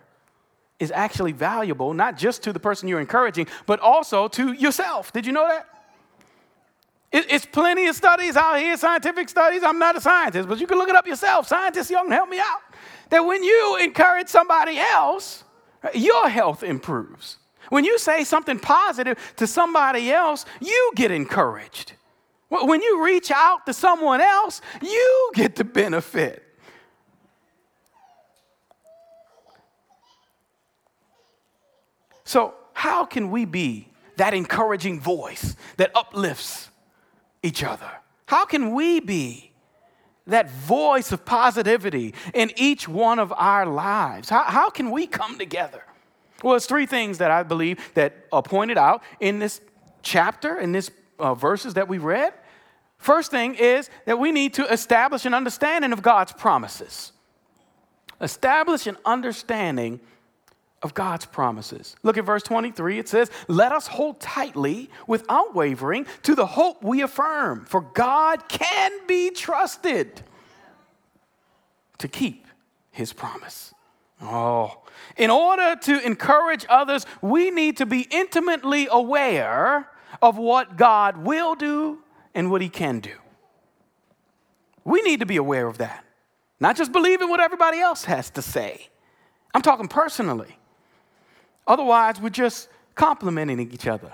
is 0.79 0.91
actually 0.91 1.31
valuable, 1.31 1.93
not 1.93 2.17
just 2.17 2.43
to 2.43 2.51
the 2.51 2.59
person 2.59 2.89
you're 2.89 2.99
encouraging, 2.99 3.47
but 3.65 3.79
also 3.79 4.27
to 4.27 4.51
yourself. 4.51 5.13
Did 5.13 5.25
you 5.25 5.31
know 5.31 5.47
that? 5.47 5.69
It's 7.17 7.45
plenty 7.45 7.87
of 7.87 7.95
studies 7.95 8.35
out 8.35 8.59
here, 8.59 8.75
scientific 8.75 9.29
studies. 9.29 9.63
I'm 9.63 9.79
not 9.79 9.95
a 9.95 10.01
scientist, 10.01 10.49
but 10.49 10.59
you 10.59 10.67
can 10.67 10.77
look 10.77 10.89
it 10.89 10.97
up 10.97 11.07
yourself. 11.07 11.47
Scientists, 11.47 11.89
y'all 11.89 12.03
can 12.03 12.11
help 12.11 12.27
me 12.27 12.39
out. 12.39 12.59
That 13.09 13.25
when 13.25 13.41
you 13.41 13.77
encourage 13.81 14.27
somebody 14.27 14.77
else, 14.77 15.45
your 15.93 16.27
health 16.27 16.61
improves. 16.61 17.37
When 17.69 17.85
you 17.85 17.97
say 17.99 18.25
something 18.25 18.59
positive 18.59 19.17
to 19.37 19.47
somebody 19.47 20.11
else, 20.11 20.45
you 20.59 20.91
get 20.95 21.09
encouraged. 21.09 21.93
When 22.49 22.81
you 22.81 23.05
reach 23.05 23.31
out 23.31 23.65
to 23.65 23.73
someone 23.73 24.19
else, 24.19 24.59
you 24.81 25.31
get 25.35 25.55
the 25.55 25.63
benefit. 25.63 26.43
So, 32.25 32.55
how 32.73 33.05
can 33.05 33.31
we 33.31 33.45
be 33.45 33.87
that 34.17 34.33
encouraging 34.33 34.99
voice 34.99 35.55
that 35.77 35.95
uplifts 35.95 36.71
each 37.45 37.63
other? 37.63 37.89
How 38.25 38.45
can 38.45 38.73
we 38.73 38.99
be 38.99 39.51
that 40.27 40.49
voice 40.49 41.11
of 41.11 41.23
positivity 41.25 42.13
in 42.33 42.51
each 42.55 42.87
one 42.87 43.19
of 43.19 43.31
our 43.33 43.65
lives? 43.65 44.29
How, 44.29 44.43
how 44.43 44.69
can 44.69 44.89
we 44.89 45.05
come 45.05 45.37
together? 45.37 45.83
Well, 46.43 46.55
it's 46.55 46.65
three 46.65 46.85
things 46.85 47.19
that 47.19 47.31
I 47.31 47.43
believe 47.43 47.79
that 47.93 48.25
are 48.31 48.41
pointed 48.41 48.77
out 48.77 49.03
in 49.19 49.39
this 49.39 49.61
chapter, 50.01 50.57
in 50.59 50.71
this 50.71 50.89
uh, 51.19 51.35
verses 51.35 51.75
that 51.75 51.87
we 51.87 51.97
read. 51.97 52.33
First 52.97 53.31
thing 53.31 53.55
is 53.55 53.89
that 54.05 54.19
we 54.19 54.31
need 54.31 54.55
to 54.55 54.71
establish 54.71 55.25
an 55.25 55.33
understanding 55.33 55.93
of 55.93 56.01
God's 56.01 56.33
promises. 56.33 57.11
Establish 58.21 58.87
an 58.87 58.97
understanding 59.05 59.99
of 60.85 60.93
God's 60.93 61.25
promises. 61.25 61.95
Look 62.03 62.15
at 62.15 62.25
verse 62.25 62.43
23. 62.43 62.99
It 62.99 63.09
says, 63.09 63.31
Let 63.47 63.71
us 63.71 63.87
hold 63.87 64.19
tightly 64.19 64.91
without 65.07 65.55
wavering 65.55 66.05
to 66.21 66.35
the 66.35 66.45
hope 66.45 66.83
we 66.83 67.01
affirm, 67.01 67.65
for 67.65 67.81
God 67.81 68.47
can 68.47 68.91
be 69.07 69.31
trusted 69.31 70.21
to 71.97 72.07
keep 72.07 72.45
his 72.91 73.13
promise. 73.13 73.73
Oh, 74.21 74.83
in 75.17 75.31
order 75.31 75.75
to 75.75 76.05
encourage 76.05 76.67
others, 76.69 77.07
we 77.19 77.49
need 77.49 77.77
to 77.77 77.87
be 77.87 78.07
intimately 78.11 78.87
aware 78.91 79.89
of 80.21 80.37
what 80.37 80.77
God 80.77 81.17
will 81.17 81.55
do 81.55 81.97
and 82.35 82.51
what 82.51 82.61
he 82.61 82.69
can 82.69 82.99
do. 82.99 83.15
We 84.83 85.01
need 85.01 85.21
to 85.21 85.25
be 85.25 85.37
aware 85.37 85.65
of 85.65 85.79
that, 85.79 86.05
not 86.59 86.77
just 86.77 86.91
believing 86.91 87.27
what 87.27 87.39
everybody 87.39 87.79
else 87.79 88.05
has 88.05 88.29
to 88.31 88.43
say. 88.43 88.89
I'm 89.55 89.63
talking 89.63 89.87
personally. 89.87 90.59
Otherwise, 91.67 92.21
we're 92.21 92.29
just 92.29 92.69
complimenting 92.93 93.59
each 93.59 93.87
other, 93.87 94.11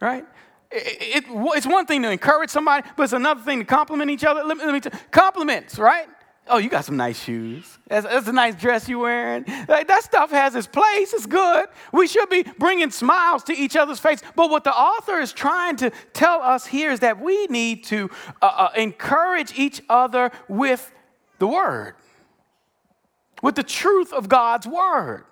right? 0.00 0.24
It, 0.70 1.24
it, 1.24 1.24
it's 1.28 1.66
one 1.66 1.86
thing 1.86 2.02
to 2.02 2.10
encourage 2.10 2.50
somebody, 2.50 2.86
but 2.96 3.04
it's 3.04 3.12
another 3.12 3.40
thing 3.40 3.60
to 3.60 3.64
compliment 3.64 4.10
each 4.10 4.24
other. 4.24 4.42
Let 4.44 4.58
me, 4.58 4.64
let 4.64 4.74
me 4.74 4.80
t- 4.80 4.98
compliments, 5.10 5.78
right? 5.78 6.08
Oh, 6.50 6.58
you 6.58 6.68
got 6.68 6.84
some 6.84 6.96
nice 6.96 7.22
shoes. 7.22 7.78
That's, 7.88 8.06
that's, 8.06 8.26
a 8.26 8.32
nice 8.32 8.54
dress 8.54 8.88
you're 8.88 8.98
wearing. 8.98 9.44
Like, 9.68 9.86
that 9.88 10.02
stuff 10.02 10.30
has 10.30 10.54
its 10.54 10.66
place. 10.66 11.12
It's 11.12 11.26
good. 11.26 11.66
We 11.92 12.06
should 12.06 12.28
be 12.30 12.42
bringing 12.58 12.90
smiles 12.90 13.44
to 13.44 13.52
each 13.52 13.76
other's 13.76 13.98
face. 13.98 14.22
But 14.34 14.50
what 14.50 14.64
the 14.64 14.74
author 14.74 15.20
is 15.20 15.32
trying 15.32 15.76
to 15.76 15.90
tell 16.12 16.40
us 16.40 16.66
here 16.66 16.90
is 16.90 17.00
that 17.00 17.20
we 17.20 17.46
need 17.46 17.84
to 17.84 18.10
uh, 18.40 18.46
uh, 18.46 18.68
encourage 18.76 19.58
each 19.58 19.82
other 19.88 20.30
with 20.48 20.90
the 21.38 21.46
word, 21.46 21.94
with 23.42 23.54
the 23.54 23.62
truth 23.62 24.12
of 24.12 24.28
God's 24.28 24.66
word. 24.66 25.24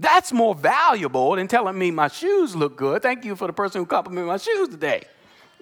That's 0.00 0.32
more 0.32 0.54
valuable 0.54 1.36
than 1.36 1.46
telling 1.46 1.78
me 1.78 1.90
my 1.90 2.08
shoes 2.08 2.56
look 2.56 2.76
good. 2.76 3.02
Thank 3.02 3.24
you 3.24 3.36
for 3.36 3.46
the 3.46 3.52
person 3.52 3.82
who 3.82 3.86
complimented 3.86 4.28
my 4.28 4.38
shoes 4.38 4.68
today. 4.68 5.02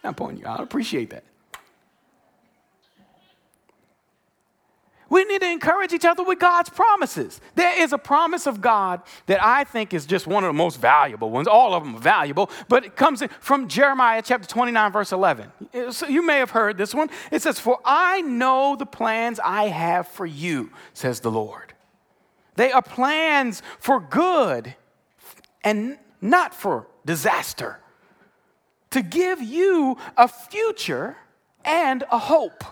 I'm 0.05 0.15
pointing 0.15 0.39
you 0.39 0.47
out. 0.47 0.61
I 0.61 0.63
appreciate 0.63 1.11
that. 1.11 1.25
We 5.11 5.25
need 5.25 5.41
to 5.41 5.51
encourage 5.51 5.93
each 5.93 6.05
other 6.05 6.23
with 6.23 6.39
God's 6.39 6.69
promises. 6.69 7.41
There 7.55 7.83
is 7.83 7.93
a 7.93 7.99
promise 7.99 8.47
of 8.47 8.61
God 8.61 9.03
that 9.27 9.43
I 9.43 9.65
think 9.65 9.93
is 9.93 10.07
just 10.07 10.27
one 10.27 10.45
of 10.45 10.49
the 10.49 10.53
most 10.53 10.79
valuable 10.79 11.31
ones. 11.31 11.49
All 11.49 11.75
of 11.75 11.83
them 11.83 11.97
are 11.97 12.01
valuable, 12.01 12.51
but 12.69 12.85
it 12.85 12.95
comes 12.95 13.23
from 13.41 13.67
Jeremiah 13.69 14.23
chapter 14.23 14.47
29, 14.47 14.93
verse 14.93 15.11
11. 15.11 15.51
So 15.91 16.07
you 16.07 16.25
may 16.25 16.39
have 16.39 16.51
heard 16.51 16.77
this 16.77 16.95
one. 16.95 17.09
It 17.33 17.43
says, 17.43 17.59
For 17.59 17.79
I 17.85 18.21
know 18.21 18.77
the 18.77 18.87
plans 18.87 19.41
I 19.43 19.69
have 19.69 20.07
for 20.07 20.27
you, 20.27 20.71
says 20.93 21.21
the 21.21 21.31
Lord 21.31 21.73
they 22.59 22.73
are 22.73 22.83
plans 22.83 23.63
for 23.79 24.01
good 24.01 24.75
and 25.63 25.97
not 26.21 26.53
for 26.53 26.89
disaster, 27.07 27.79
to 28.91 29.01
give 29.01 29.41
you 29.41 29.97
a 30.17 30.27
future 30.27 31.17
and 31.65 32.03
a 32.11 32.19
hope. 32.19 32.65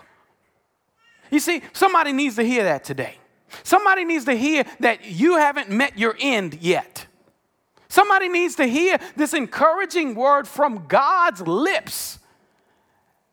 You 1.31 1.39
see, 1.39 1.61
somebody 1.71 2.11
needs 2.11 2.35
to 2.35 2.43
hear 2.43 2.65
that 2.65 2.83
today. 2.83 3.17
Somebody 3.63 4.03
needs 4.03 4.25
to 4.25 4.35
hear 4.35 4.65
that 4.81 5.05
you 5.05 5.37
haven't 5.37 5.69
met 5.69 5.97
your 5.97 6.17
end 6.19 6.57
yet. 6.61 7.07
Somebody 7.87 8.27
needs 8.27 8.55
to 8.55 8.65
hear 8.65 8.99
this 9.15 9.33
encouraging 9.33 10.15
word 10.15 10.49
from 10.49 10.87
God's 10.87 11.39
lips 11.41 12.19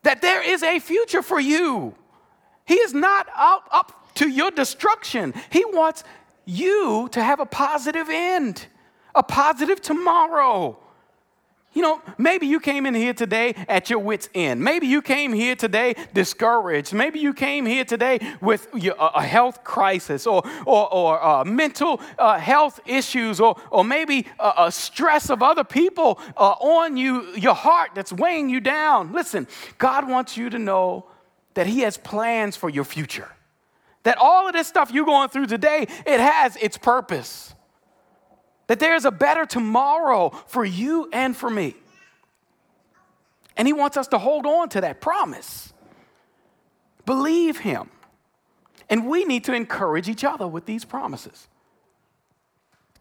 that 0.05 0.23
there 0.23 0.49
is 0.49 0.63
a 0.63 0.79
future 0.79 1.23
for 1.23 1.41
you. 1.41 1.97
He 2.65 2.75
is 2.75 2.95
not 2.95 3.27
up, 3.37 4.03
to 4.15 4.29
your 4.29 4.53
destruction. 4.53 5.35
He 5.51 5.65
wants 5.65 6.05
you 6.45 7.09
to 7.13 7.23
have 7.23 7.41
a 7.41 7.47
positive 7.47 8.09
end, 8.09 8.67
a 9.15 9.23
positive 9.23 9.81
tomorrow. 9.81 10.79
You 11.75 11.83
know, 11.83 12.01
maybe 12.19 12.47
you 12.47 12.61
came 12.61 12.87
in 12.87 12.95
here 12.95 13.15
today 13.15 13.55
at 13.69 13.91
your 13.91 13.99
wits' 13.99 14.29
end. 14.33 14.63
Maybe 14.63 14.87
you 14.87 15.03
came 15.03 15.33
here 15.33 15.57
today 15.57 15.97
discouraged. 16.15 16.95
Maybe 16.95 17.19
you 17.19 17.35
came 17.35 17.67
here 17.67 17.85
today 17.85 18.21
with 18.41 18.69
a 18.73 19.23
health 19.23 19.65
crisis 19.65 20.25
or, 20.25 20.43
or, 20.67 20.95
or 20.95 21.23
uh, 21.23 21.45
mental 21.45 22.01
uh, 22.17 22.39
health 22.39 22.79
issues 22.87 23.41
or, 23.41 23.61
or 23.71 23.83
maybe 23.83 24.25
a, 24.39 24.53
a 24.59 24.73
stress 24.73 25.31
of 25.31 25.43
other 25.43 25.65
people 25.65 26.21
uh, 26.37 26.51
on 26.61 26.97
you, 26.97 27.35
your 27.35 27.55
heart 27.55 27.91
that's 27.97 28.13
weighing 28.13 28.49
you 28.49 28.61
down. 28.61 29.13
Listen, 29.13 29.49
God 29.77 30.09
wants 30.09 30.37
you 30.37 30.51
to 30.51 30.61
know 30.61 31.07
that 31.55 31.67
He 31.67 31.81
has 31.81 31.97
plans 31.99 32.57
for 32.57 32.71
your 32.71 32.85
future. 32.85 33.29
That 34.05 34.19
all 34.19 34.47
of 34.47 34.53
this 34.53 34.69
stuff 34.69 34.93
you're 34.93 35.05
going 35.05 35.31
through 35.31 35.47
today, 35.47 35.87
it 36.07 36.21
has 36.21 36.57
its 36.57 36.79
purpose. 36.79 37.55
That 38.67 38.79
there's 38.79 39.05
a 39.05 39.11
better 39.11 39.45
tomorrow 39.45 40.31
for 40.47 40.65
you 40.65 41.09
and 41.13 41.37
for 41.37 41.51
me. 41.51 41.75
And 43.57 43.67
He 43.67 43.73
wants 43.73 43.97
us 43.97 44.09
to 44.09 44.19
hold 44.19 44.47
on 44.47 44.69
to 44.71 44.81
that 44.83 45.01
promise. 45.01 45.73
Believe 47.07 47.59
Him. 47.59 47.91
And 48.91 49.07
we 49.07 49.25
need 49.25 49.45
to 49.45 49.55
encourage 49.55 50.09
each 50.09 50.25
other 50.25 50.47
with 50.47 50.67
these 50.67 50.85
promises. 50.85 51.49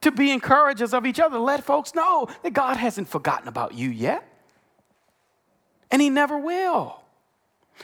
To 0.01 0.11
be 0.11 0.31
encouragers 0.31 0.93
of 0.93 1.05
each 1.05 1.19
other, 1.19 1.37
let 1.37 1.63
folks 1.63 1.95
know 1.95 2.27
that 2.43 2.53
God 2.53 2.77
hasn't 2.77 3.09
forgotten 3.09 3.47
about 3.47 3.73
you 3.73 3.89
yet. 3.89 4.25
And 5.91 6.01
He 6.01 6.09
never 6.09 6.37
will. 6.37 7.01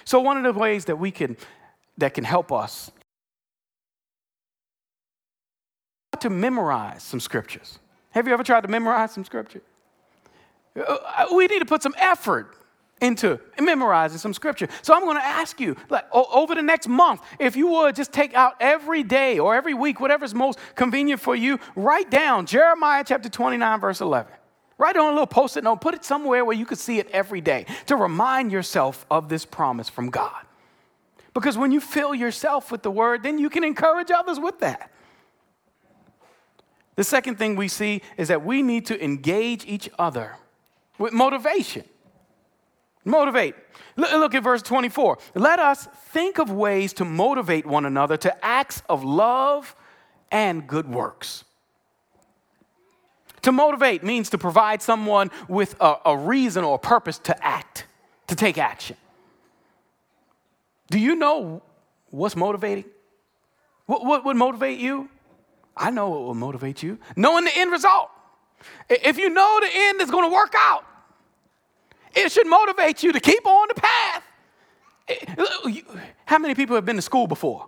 So, 0.05 0.19
one 0.21 0.37
of 0.37 0.43
the 0.43 0.57
ways 0.57 0.85
that 0.85 0.97
we 0.97 1.11
can, 1.11 1.35
that 1.97 2.13
can 2.13 2.23
help 2.23 2.51
us 2.51 2.91
to 6.21 6.29
memorize 6.29 7.03
some 7.03 7.19
scriptures. 7.19 7.79
Have 8.11 8.27
you 8.27 8.33
ever 8.33 8.43
tried 8.43 8.61
to 8.61 8.67
memorize 8.67 9.11
some 9.11 9.25
scripture? 9.25 9.61
Uh, 10.75 11.25
we 11.35 11.47
need 11.47 11.59
to 11.59 11.65
put 11.65 11.83
some 11.83 11.95
effort 11.97 12.55
into 13.01 13.39
memorizing 13.59 14.17
some 14.17 14.33
scripture. 14.33 14.67
So 14.81 14.93
I'm 14.93 15.03
going 15.03 15.17
to 15.17 15.25
ask 15.25 15.59
you, 15.59 15.75
like 15.89 16.05
over 16.13 16.55
the 16.55 16.61
next 16.61 16.87
month, 16.87 17.21
if 17.39 17.55
you 17.55 17.67
would 17.67 17.95
just 17.95 18.11
take 18.11 18.33
out 18.33 18.55
every 18.59 19.03
day 19.03 19.39
or 19.39 19.55
every 19.55 19.73
week, 19.73 19.99
whatever's 19.99 20.35
most 20.35 20.59
convenient 20.75 21.21
for 21.21 21.35
you, 21.35 21.59
write 21.75 22.11
down 22.11 22.45
Jeremiah 22.45 23.03
chapter 23.05 23.29
29, 23.29 23.79
verse 23.79 24.01
11. 24.01 24.31
Write 24.77 24.95
it 24.95 24.99
on 24.99 25.09
a 25.09 25.11
little 25.11 25.27
post 25.27 25.57
it 25.57 25.63
note, 25.63 25.81
put 25.81 25.93
it 25.93 26.05
somewhere 26.05 26.45
where 26.45 26.55
you 26.55 26.65
could 26.65 26.77
see 26.77 26.99
it 26.99 27.09
every 27.11 27.41
day 27.41 27.65
to 27.87 27.95
remind 27.95 28.51
yourself 28.51 29.05
of 29.11 29.27
this 29.27 29.45
promise 29.45 29.89
from 29.89 30.09
God. 30.09 30.45
Because 31.33 31.57
when 31.57 31.71
you 31.71 31.79
fill 31.79 32.15
yourself 32.15 32.71
with 32.71 32.81
the 32.81 32.91
word, 32.91 33.23
then 33.23 33.37
you 33.37 33.49
can 33.49 33.63
encourage 33.63 34.09
others 34.09 34.39
with 34.39 34.59
that. 34.59 34.91
The 36.99 37.05
second 37.05 37.37
thing 37.37 37.55
we 37.55 37.69
see 37.69 38.01
is 38.17 38.27
that 38.27 38.43
we 38.43 38.61
need 38.61 38.87
to 38.87 39.01
engage 39.01 39.65
each 39.65 39.89
other 39.97 40.35
with 40.97 41.13
motivation. 41.13 41.85
Motivate. 43.05 43.55
Look 43.95 44.35
at 44.35 44.43
verse 44.43 44.61
24. 44.61 45.17
Let 45.33 45.59
us 45.59 45.87
think 46.11 46.39
of 46.39 46.51
ways 46.51 46.91
to 46.95 47.05
motivate 47.05 47.65
one 47.65 47.85
another 47.85 48.17
to 48.17 48.45
acts 48.45 48.83
of 48.89 49.05
love 49.05 49.77
and 50.29 50.67
good 50.67 50.89
works. 50.89 51.45
To 53.43 53.53
motivate 53.53 54.03
means 54.03 54.29
to 54.31 54.37
provide 54.37 54.81
someone 54.81 55.31
with 55.47 55.77
a, 55.79 55.95
a 56.05 56.17
reason 56.17 56.65
or 56.65 56.75
a 56.75 56.79
purpose 56.79 57.17
to 57.19 57.45
act, 57.45 57.85
to 58.27 58.35
take 58.35 58.57
action. 58.57 58.97
Do 60.89 60.99
you 60.99 61.15
know 61.15 61.61
what's 62.09 62.35
motivating? 62.35 62.83
What, 63.85 64.03
what 64.03 64.25
would 64.25 64.35
motivate 64.35 64.79
you? 64.79 65.07
I 65.79 65.89
know 65.89 66.09
what 66.09 66.21
will 66.21 66.35
motivate 66.35 66.83
you. 66.83 66.99
Knowing 67.15 67.45
the 67.45 67.57
end 67.57 67.71
result. 67.71 68.09
If 68.89 69.17
you 69.17 69.29
know 69.29 69.59
the 69.61 69.69
end 69.71 70.01
is 70.01 70.11
going 70.11 70.29
to 70.29 70.33
work 70.33 70.53
out, 70.55 70.83
it 72.13 72.31
should 72.31 72.47
motivate 72.47 73.01
you 73.01 73.13
to 73.13 73.19
keep 73.19 73.47
on 73.47 73.67
the 73.69 73.81
path. 73.81 74.23
How 76.25 76.37
many 76.37 76.53
people 76.53 76.75
have 76.75 76.85
been 76.85 76.97
to 76.97 77.01
school 77.01 77.25
before? 77.25 77.67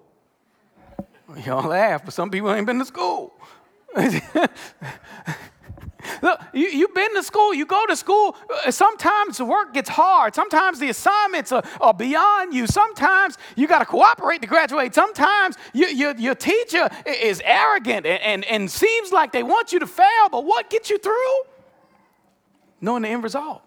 Y'all 1.45 1.67
laugh, 1.67 2.04
but 2.04 2.13
some 2.13 2.30
people 2.30 2.54
ain't 2.54 2.65
been 2.65 2.80
to 2.80 2.86
school. 2.86 3.34
Look, 6.21 6.39
you, 6.53 6.67
you've 6.67 6.93
been 6.93 7.13
to 7.15 7.23
school, 7.23 7.53
you 7.53 7.65
go 7.65 7.86
to 7.86 7.95
school. 7.95 8.36
Uh, 8.65 8.71
sometimes 8.71 9.38
the 9.38 9.45
work 9.45 9.73
gets 9.73 9.89
hard. 9.89 10.36
Sometimes 10.36 10.79
the 10.79 10.89
assignments 10.89 11.51
are, 11.51 11.63
are 11.79 11.93
beyond 11.93 12.53
you. 12.53 12.67
Sometimes 12.67 13.38
you 13.55 13.67
got 13.67 13.79
to 13.79 13.86
cooperate 13.86 14.41
to 14.41 14.47
graduate. 14.47 14.93
Sometimes 14.93 15.57
you, 15.73 15.88
you, 15.88 16.13
your 16.17 16.36
teacher 16.36 16.89
is 17.05 17.41
arrogant 17.43 18.05
and, 18.05 18.21
and, 18.21 18.45
and 18.45 18.69
seems 18.69 19.12
like 19.12 19.31
they 19.31 19.43
want 19.43 19.73
you 19.73 19.79
to 19.79 19.88
fail, 19.88 20.29
but 20.31 20.45
what 20.45 20.69
gets 20.69 20.89
you 20.89 20.97
through? 20.97 21.41
Knowing 22.79 23.03
the 23.03 23.10
end 23.10 23.23
result. 23.23 23.63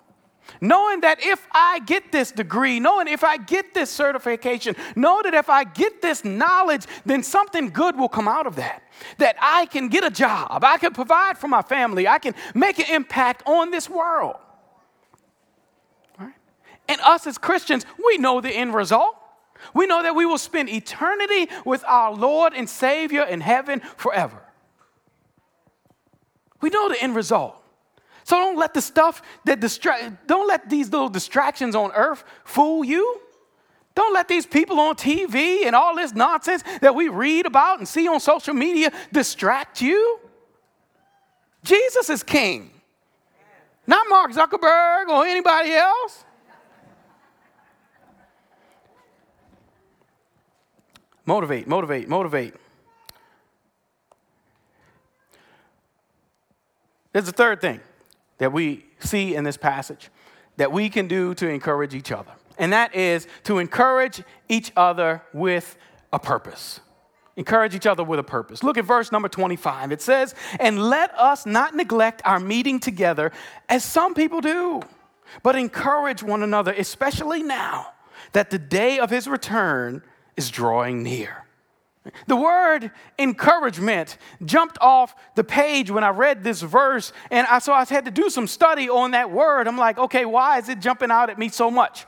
Knowing 0.60 1.00
that 1.00 1.22
if 1.22 1.46
I 1.52 1.80
get 1.80 2.12
this 2.12 2.30
degree, 2.30 2.78
knowing 2.78 3.08
if 3.08 3.24
I 3.24 3.36
get 3.36 3.74
this 3.74 3.90
certification, 3.90 4.76
know 4.94 5.22
that 5.22 5.34
if 5.34 5.48
I 5.48 5.64
get 5.64 6.02
this 6.02 6.24
knowledge, 6.24 6.86
then 7.04 7.22
something 7.22 7.70
good 7.70 7.96
will 7.96 8.08
come 8.08 8.28
out 8.28 8.46
of 8.46 8.56
that. 8.56 8.82
That 9.18 9.36
I 9.40 9.66
can 9.66 9.88
get 9.88 10.04
a 10.04 10.10
job, 10.10 10.62
I 10.64 10.78
can 10.78 10.92
provide 10.92 11.38
for 11.38 11.48
my 11.48 11.62
family, 11.62 12.06
I 12.06 12.18
can 12.18 12.34
make 12.54 12.78
an 12.78 12.94
impact 12.94 13.42
on 13.46 13.70
this 13.70 13.88
world. 13.88 14.36
Right? 16.18 16.34
And 16.88 17.00
us 17.00 17.26
as 17.26 17.38
Christians, 17.38 17.84
we 18.06 18.18
know 18.18 18.40
the 18.40 18.50
end 18.50 18.74
result. 18.74 19.16
We 19.72 19.86
know 19.86 20.02
that 20.02 20.14
we 20.14 20.26
will 20.26 20.38
spend 20.38 20.68
eternity 20.68 21.48
with 21.64 21.84
our 21.86 22.12
Lord 22.12 22.52
and 22.54 22.68
Savior 22.68 23.22
in 23.22 23.40
heaven 23.40 23.80
forever. 23.96 24.42
We 26.60 26.70
know 26.70 26.88
the 26.88 27.02
end 27.02 27.16
result. 27.16 27.63
So 28.24 28.36
don't 28.36 28.56
let 28.56 28.72
the 28.72 28.80
stuff 28.80 29.22
that 29.44 29.60
distract, 29.60 30.26
don't 30.26 30.48
let 30.48 30.68
these 30.70 30.90
little 30.90 31.10
distractions 31.10 31.74
on 31.74 31.92
earth 31.92 32.24
fool 32.44 32.82
you. 32.84 33.20
Don't 33.94 34.12
let 34.12 34.26
these 34.28 34.46
people 34.46 34.80
on 34.80 34.96
TV 34.96 35.66
and 35.66 35.76
all 35.76 35.94
this 35.94 36.14
nonsense 36.14 36.64
that 36.80 36.94
we 36.94 37.08
read 37.08 37.46
about 37.46 37.78
and 37.78 37.86
see 37.86 38.08
on 38.08 38.18
social 38.18 38.54
media 38.54 38.90
distract 39.12 39.80
you. 39.80 40.18
Jesus 41.62 42.10
is 42.10 42.22
king, 42.22 42.70
not 43.86 44.06
Mark 44.08 44.32
Zuckerberg 44.32 45.08
or 45.08 45.24
anybody 45.26 45.72
else. 45.72 46.24
Motivate, 51.26 51.66
motivate, 51.66 52.08
motivate. 52.08 52.54
There's 57.12 57.28
a 57.28 57.32
third 57.32 57.60
thing 57.60 57.80
that 58.38 58.52
we 58.52 58.84
see 58.98 59.34
in 59.34 59.44
this 59.44 59.56
passage 59.56 60.10
that 60.56 60.72
we 60.72 60.88
can 60.88 61.08
do 61.08 61.34
to 61.34 61.48
encourage 61.48 61.94
each 61.94 62.12
other. 62.12 62.30
And 62.58 62.72
that 62.72 62.94
is 62.94 63.26
to 63.44 63.58
encourage 63.58 64.22
each 64.48 64.72
other 64.76 65.22
with 65.32 65.76
a 66.12 66.18
purpose. 66.18 66.80
Encourage 67.36 67.74
each 67.74 67.86
other 67.86 68.04
with 68.04 68.20
a 68.20 68.24
purpose. 68.24 68.62
Look 68.62 68.78
at 68.78 68.84
verse 68.84 69.10
number 69.10 69.28
25. 69.28 69.90
It 69.90 70.00
says, 70.00 70.34
And 70.60 70.80
let 70.80 71.12
us 71.18 71.46
not 71.46 71.74
neglect 71.74 72.22
our 72.24 72.38
meeting 72.38 72.78
together 72.78 73.32
as 73.68 73.84
some 73.84 74.14
people 74.14 74.40
do, 74.40 74.82
but 75.42 75.56
encourage 75.56 76.22
one 76.22 76.44
another, 76.44 76.72
especially 76.72 77.42
now 77.42 77.88
that 78.32 78.50
the 78.50 78.58
day 78.58 79.00
of 79.00 79.10
his 79.10 79.26
return 79.26 80.02
is 80.36 80.50
drawing 80.50 81.02
near. 81.02 81.43
The 82.26 82.36
word 82.36 82.90
encouragement 83.18 84.18
jumped 84.44 84.76
off 84.80 85.14
the 85.36 85.44
page 85.44 85.90
when 85.90 86.04
I 86.04 86.10
read 86.10 86.44
this 86.44 86.60
verse, 86.60 87.12
and 87.30 87.46
I, 87.46 87.58
so 87.60 87.72
I 87.72 87.84
had 87.84 88.04
to 88.04 88.10
do 88.10 88.28
some 88.28 88.46
study 88.46 88.90
on 88.90 89.12
that 89.12 89.30
word. 89.30 89.66
I'm 89.66 89.78
like, 89.78 89.98
okay, 89.98 90.24
why 90.24 90.58
is 90.58 90.68
it 90.68 90.80
jumping 90.80 91.10
out 91.10 91.30
at 91.30 91.38
me 91.38 91.48
so 91.48 91.70
much? 91.70 92.06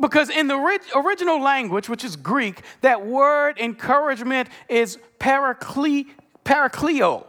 Because 0.00 0.28
in 0.28 0.48
the 0.48 0.80
original 0.94 1.40
language, 1.40 1.88
which 1.88 2.04
is 2.04 2.16
Greek, 2.16 2.62
that 2.80 3.06
word 3.06 3.58
encouragement 3.58 4.48
is 4.68 4.98
paracle, 5.18 6.04
parakleo. 6.44 7.26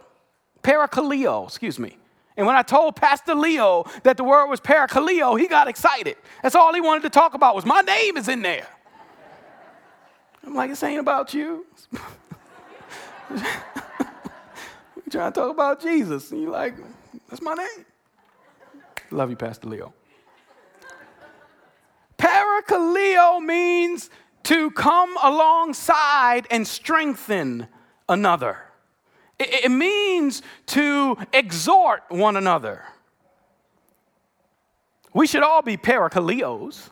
Parakaleo, 0.62 1.44
excuse 1.44 1.78
me. 1.78 1.96
And 2.36 2.46
when 2.46 2.56
I 2.56 2.62
told 2.62 2.96
Pastor 2.96 3.34
Leo 3.34 3.84
that 4.02 4.16
the 4.16 4.24
word 4.24 4.48
was 4.48 4.60
parakaleo, 4.60 5.38
he 5.38 5.46
got 5.46 5.68
excited. 5.68 6.16
That's 6.42 6.56
all 6.56 6.74
he 6.74 6.80
wanted 6.80 7.04
to 7.04 7.10
talk 7.10 7.34
about 7.34 7.54
was 7.54 7.64
my 7.64 7.80
name 7.80 8.16
is 8.16 8.28
in 8.28 8.42
there. 8.42 8.66
I'm 10.46 10.54
like, 10.54 10.70
this 10.70 10.82
ain't 10.84 11.00
about 11.00 11.34
you. 11.34 11.66
we 13.30 13.40
trying 15.10 15.32
to 15.32 15.40
talk 15.40 15.50
about 15.50 15.82
Jesus. 15.82 16.30
And 16.30 16.40
you're 16.40 16.52
like, 16.52 16.74
that's 17.28 17.42
my 17.42 17.54
name. 17.54 17.84
Love 19.10 19.30
you, 19.30 19.36
Pastor 19.36 19.68
Leo. 19.68 19.92
Parakaleo 22.16 23.40
means 23.40 24.08
to 24.44 24.70
come 24.70 25.16
alongside 25.22 26.46
and 26.50 26.66
strengthen 26.66 27.66
another. 28.08 28.58
It, 29.38 29.64
it 29.64 29.70
means 29.70 30.42
to 30.66 31.18
exhort 31.32 32.04
one 32.08 32.36
another. 32.36 32.84
We 35.12 35.26
should 35.26 35.42
all 35.42 35.62
be 35.62 35.76
parakaleos. 35.76 36.90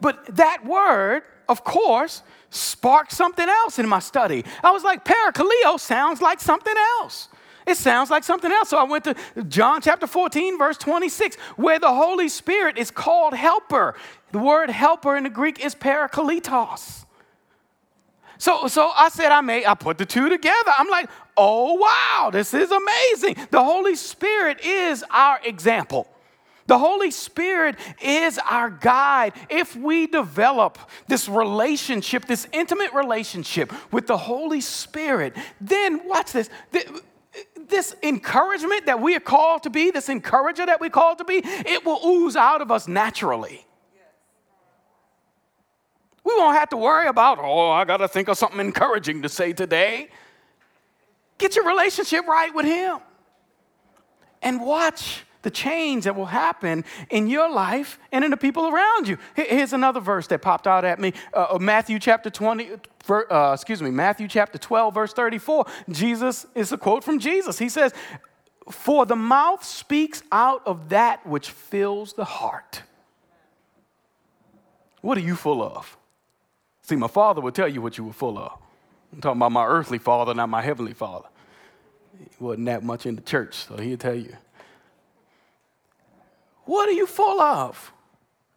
But 0.00 0.36
that 0.36 0.64
word 0.64 1.24
of 1.48 1.64
course, 1.64 2.22
sparked 2.50 3.12
something 3.12 3.48
else 3.48 3.78
in 3.78 3.88
my 3.88 3.98
study. 3.98 4.44
I 4.62 4.70
was 4.70 4.84
like, 4.84 5.04
parakaleo 5.04 5.78
sounds 5.78 6.20
like 6.20 6.40
something 6.40 6.74
else. 7.00 7.28
It 7.66 7.76
sounds 7.76 8.10
like 8.10 8.24
something 8.24 8.50
else. 8.50 8.70
So 8.70 8.78
I 8.78 8.84
went 8.84 9.04
to 9.04 9.14
John 9.48 9.82
chapter 9.82 10.06
14, 10.06 10.56
verse 10.56 10.78
26, 10.78 11.36
where 11.56 11.78
the 11.78 11.92
Holy 11.92 12.28
Spirit 12.28 12.78
is 12.78 12.90
called 12.90 13.34
helper. 13.34 13.94
The 14.32 14.38
word 14.38 14.70
helper 14.70 15.16
in 15.16 15.24
the 15.24 15.30
Greek 15.30 15.64
is 15.64 15.74
parakletos. 15.74 17.04
So, 18.38 18.68
so 18.68 18.90
I 18.96 19.08
said, 19.10 19.32
I 19.32 19.40
may, 19.40 19.66
I 19.66 19.74
put 19.74 19.98
the 19.98 20.06
two 20.06 20.28
together. 20.28 20.72
I'm 20.78 20.88
like, 20.88 21.10
oh, 21.36 21.74
wow, 21.74 22.30
this 22.30 22.54
is 22.54 22.70
amazing. 22.70 23.36
The 23.50 23.62
Holy 23.62 23.96
Spirit 23.96 24.64
is 24.64 25.04
our 25.10 25.40
example. 25.44 26.08
The 26.68 26.78
Holy 26.78 27.10
Spirit 27.10 27.76
is 28.00 28.38
our 28.38 28.68
guide. 28.68 29.32
If 29.48 29.74
we 29.74 30.06
develop 30.06 30.78
this 31.08 31.26
relationship, 31.26 32.26
this 32.26 32.46
intimate 32.52 32.92
relationship 32.92 33.72
with 33.90 34.06
the 34.06 34.18
Holy 34.18 34.60
Spirit, 34.60 35.34
then 35.60 36.06
watch 36.06 36.32
this. 36.32 36.48
This 37.68 37.94
encouragement 38.02 38.86
that 38.86 39.00
we 39.00 39.14
are 39.14 39.20
called 39.20 39.62
to 39.64 39.70
be, 39.70 39.90
this 39.90 40.08
encourager 40.08 40.64
that 40.64 40.80
we're 40.80 40.90
called 40.90 41.18
to 41.18 41.24
be, 41.24 41.42
it 41.44 41.84
will 41.84 42.00
ooze 42.04 42.36
out 42.36 42.62
of 42.62 42.70
us 42.70 42.88
naturally. 42.88 43.66
We 46.24 46.34
won't 46.36 46.56
have 46.56 46.70
to 46.70 46.76
worry 46.76 47.06
about, 47.08 47.38
oh, 47.40 47.70
I 47.70 47.84
got 47.84 47.98
to 47.98 48.08
think 48.08 48.28
of 48.28 48.36
something 48.36 48.60
encouraging 48.60 49.22
to 49.22 49.28
say 49.28 49.52
today. 49.52 50.08
Get 51.38 51.56
your 51.56 51.66
relationship 51.66 52.26
right 52.26 52.54
with 52.54 52.66
Him 52.66 52.98
and 54.42 54.60
watch 54.60 55.24
the 55.42 55.50
change 55.50 56.04
that 56.04 56.16
will 56.16 56.26
happen 56.26 56.84
in 57.10 57.28
your 57.28 57.50
life 57.50 57.98
and 58.12 58.24
in 58.24 58.30
the 58.30 58.36
people 58.36 58.68
around 58.68 59.08
you. 59.08 59.18
Here's 59.34 59.72
another 59.72 60.00
verse 60.00 60.26
that 60.28 60.42
popped 60.42 60.66
out 60.66 60.84
at 60.84 60.98
me 60.98 61.12
uh, 61.32 61.46
uh 61.52 61.58
Matthew 61.58 61.98
chapter 61.98 62.30
20, 62.30 62.70
uh, 63.08 63.52
excuse 63.54 63.82
me, 63.82 63.90
Matthew 63.90 64.28
chapter 64.28 64.58
12, 64.58 64.94
verse 64.94 65.12
34. 65.12 65.66
Jesus 65.90 66.46
is 66.54 66.72
a 66.72 66.78
quote 66.78 67.04
from 67.04 67.18
Jesus. 67.18 67.58
He 67.58 67.68
says, 67.68 67.92
For 68.70 69.06
the 69.06 69.16
mouth 69.16 69.64
speaks 69.64 70.22
out 70.32 70.62
of 70.66 70.88
that 70.88 71.26
which 71.26 71.50
fills 71.50 72.14
the 72.14 72.24
heart. 72.24 72.82
What 75.00 75.16
are 75.16 75.22
you 75.22 75.36
full 75.36 75.62
of? 75.62 75.96
See, 76.82 76.96
my 76.96 77.06
father 77.06 77.40
would 77.40 77.54
tell 77.54 77.68
you 77.68 77.80
what 77.80 77.98
you 77.98 78.04
were 78.04 78.12
full 78.12 78.38
of. 78.38 78.58
I'm 79.12 79.20
talking 79.20 79.38
about 79.38 79.52
my 79.52 79.64
earthly 79.64 79.98
father, 79.98 80.34
not 80.34 80.48
my 80.48 80.62
heavenly 80.62 80.94
father. 80.94 81.28
He 82.18 82.26
wasn't 82.40 82.66
that 82.66 82.82
much 82.82 83.06
in 83.06 83.14
the 83.14 83.22
church, 83.22 83.54
so 83.54 83.76
he'll 83.76 83.96
tell 83.96 84.14
you. 84.14 84.36
What 86.68 86.86
are 86.86 86.92
you 86.92 87.06
full 87.06 87.40
of? 87.40 87.94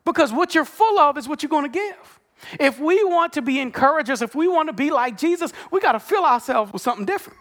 Because 0.04 0.34
what 0.34 0.54
you're 0.54 0.65
full 0.65 1.00
of 1.00 1.17
is 1.17 1.30
what 1.30 1.41
you're 1.41 1.50
going 1.50 1.71
to 1.71 1.80
give. 1.80 2.19
If 2.60 2.78
we 2.78 3.06
want 3.06 3.32
to 3.34 3.41
be 3.41 3.62
encouragers, 3.62 4.21
if 4.21 4.36
we 4.36 4.50
want 4.50 4.67
to 4.67 4.74
be 4.74 4.91
like 4.91 5.17
Jesus, 5.17 5.54
we 5.71 5.80
got 5.80 5.93
to 5.93 6.00
fill 6.02 6.26
ourselves 6.26 6.74
with 6.74 6.82
something 6.82 7.06
different. 7.06 7.39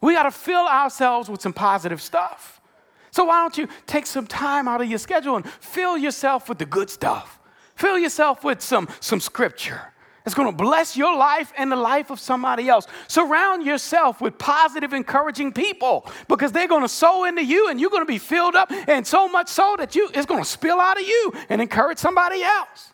We 0.00 0.14
got 0.14 0.22
to 0.22 0.30
fill 0.30 0.66
ourselves 0.66 1.28
with 1.28 1.42
some 1.42 1.52
positive 1.52 2.00
stuff. 2.00 2.62
So 3.10 3.24
why 3.24 3.40
don't 3.40 3.58
you 3.58 3.68
take 3.84 4.06
some 4.06 4.26
time 4.26 4.66
out 4.66 4.80
of 4.80 4.88
your 4.88 4.98
schedule 4.98 5.36
and 5.36 5.46
fill 5.46 5.98
yourself 5.98 6.48
with 6.48 6.56
the 6.56 6.64
good 6.64 6.88
stuff? 6.88 7.38
Fill 7.74 7.98
yourself 7.98 8.42
with 8.42 8.62
some, 8.62 8.88
some 9.00 9.20
scripture. 9.20 9.92
It's 10.28 10.34
going 10.34 10.50
to 10.50 10.54
bless 10.54 10.94
your 10.94 11.16
life 11.16 11.54
and 11.56 11.72
the 11.72 11.76
life 11.76 12.10
of 12.10 12.20
somebody 12.20 12.68
else. 12.68 12.86
Surround 13.06 13.64
yourself 13.64 14.20
with 14.20 14.36
positive, 14.36 14.92
encouraging 14.92 15.52
people 15.52 16.06
because 16.28 16.52
they're 16.52 16.68
going 16.68 16.82
to 16.82 16.88
sow 16.88 17.24
into 17.24 17.42
you 17.42 17.70
and 17.70 17.80
you're 17.80 17.88
going 17.88 18.02
to 18.02 18.06
be 18.06 18.18
filled 18.18 18.54
up, 18.54 18.70
and 18.70 19.06
so 19.06 19.26
much 19.26 19.48
so 19.48 19.74
that 19.78 19.94
you 19.94 20.10
it's 20.12 20.26
going 20.26 20.42
to 20.42 20.48
spill 20.48 20.80
out 20.80 21.00
of 21.00 21.06
you 21.06 21.32
and 21.48 21.62
encourage 21.62 21.96
somebody 21.96 22.42
else. 22.42 22.92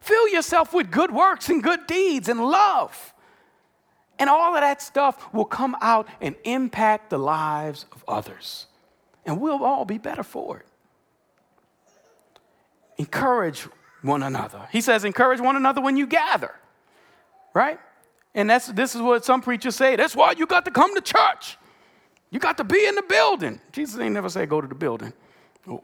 Fill 0.00 0.26
yourself 0.30 0.74
with 0.74 0.90
good 0.90 1.12
works 1.12 1.48
and 1.48 1.62
good 1.62 1.86
deeds 1.86 2.28
and 2.28 2.44
love. 2.44 3.14
And 4.18 4.28
all 4.28 4.56
of 4.56 4.60
that 4.62 4.82
stuff 4.82 5.32
will 5.32 5.44
come 5.44 5.76
out 5.80 6.08
and 6.20 6.34
impact 6.42 7.10
the 7.10 7.18
lives 7.18 7.86
of 7.92 8.04
others. 8.08 8.66
And 9.24 9.40
we'll 9.40 9.62
all 9.62 9.84
be 9.84 9.98
better 9.98 10.24
for 10.24 10.58
it. 10.58 10.66
Encourage 12.98 13.68
one 14.02 14.22
another. 14.22 14.68
He 14.70 14.80
says, 14.80 15.04
encourage 15.04 15.40
one 15.40 15.56
another 15.56 15.80
when 15.80 15.96
you 15.96 16.06
gather, 16.06 16.54
right? 17.54 17.78
And 18.34 18.48
that's, 18.48 18.66
this 18.68 18.94
is 18.94 19.02
what 19.02 19.24
some 19.24 19.42
preachers 19.42 19.76
say. 19.76 19.96
That's 19.96 20.14
why 20.14 20.32
you 20.32 20.46
got 20.46 20.64
to 20.64 20.70
come 20.70 20.94
to 20.94 21.00
church. 21.00 21.58
You 22.30 22.38
got 22.38 22.56
to 22.58 22.64
be 22.64 22.86
in 22.86 22.94
the 22.94 23.02
building. 23.02 23.60
Jesus 23.72 23.98
ain't 24.00 24.14
never 24.14 24.28
say 24.28 24.46
go 24.46 24.60
to 24.60 24.68
the 24.68 24.74
building. 24.74 25.12
Oh, 25.66 25.82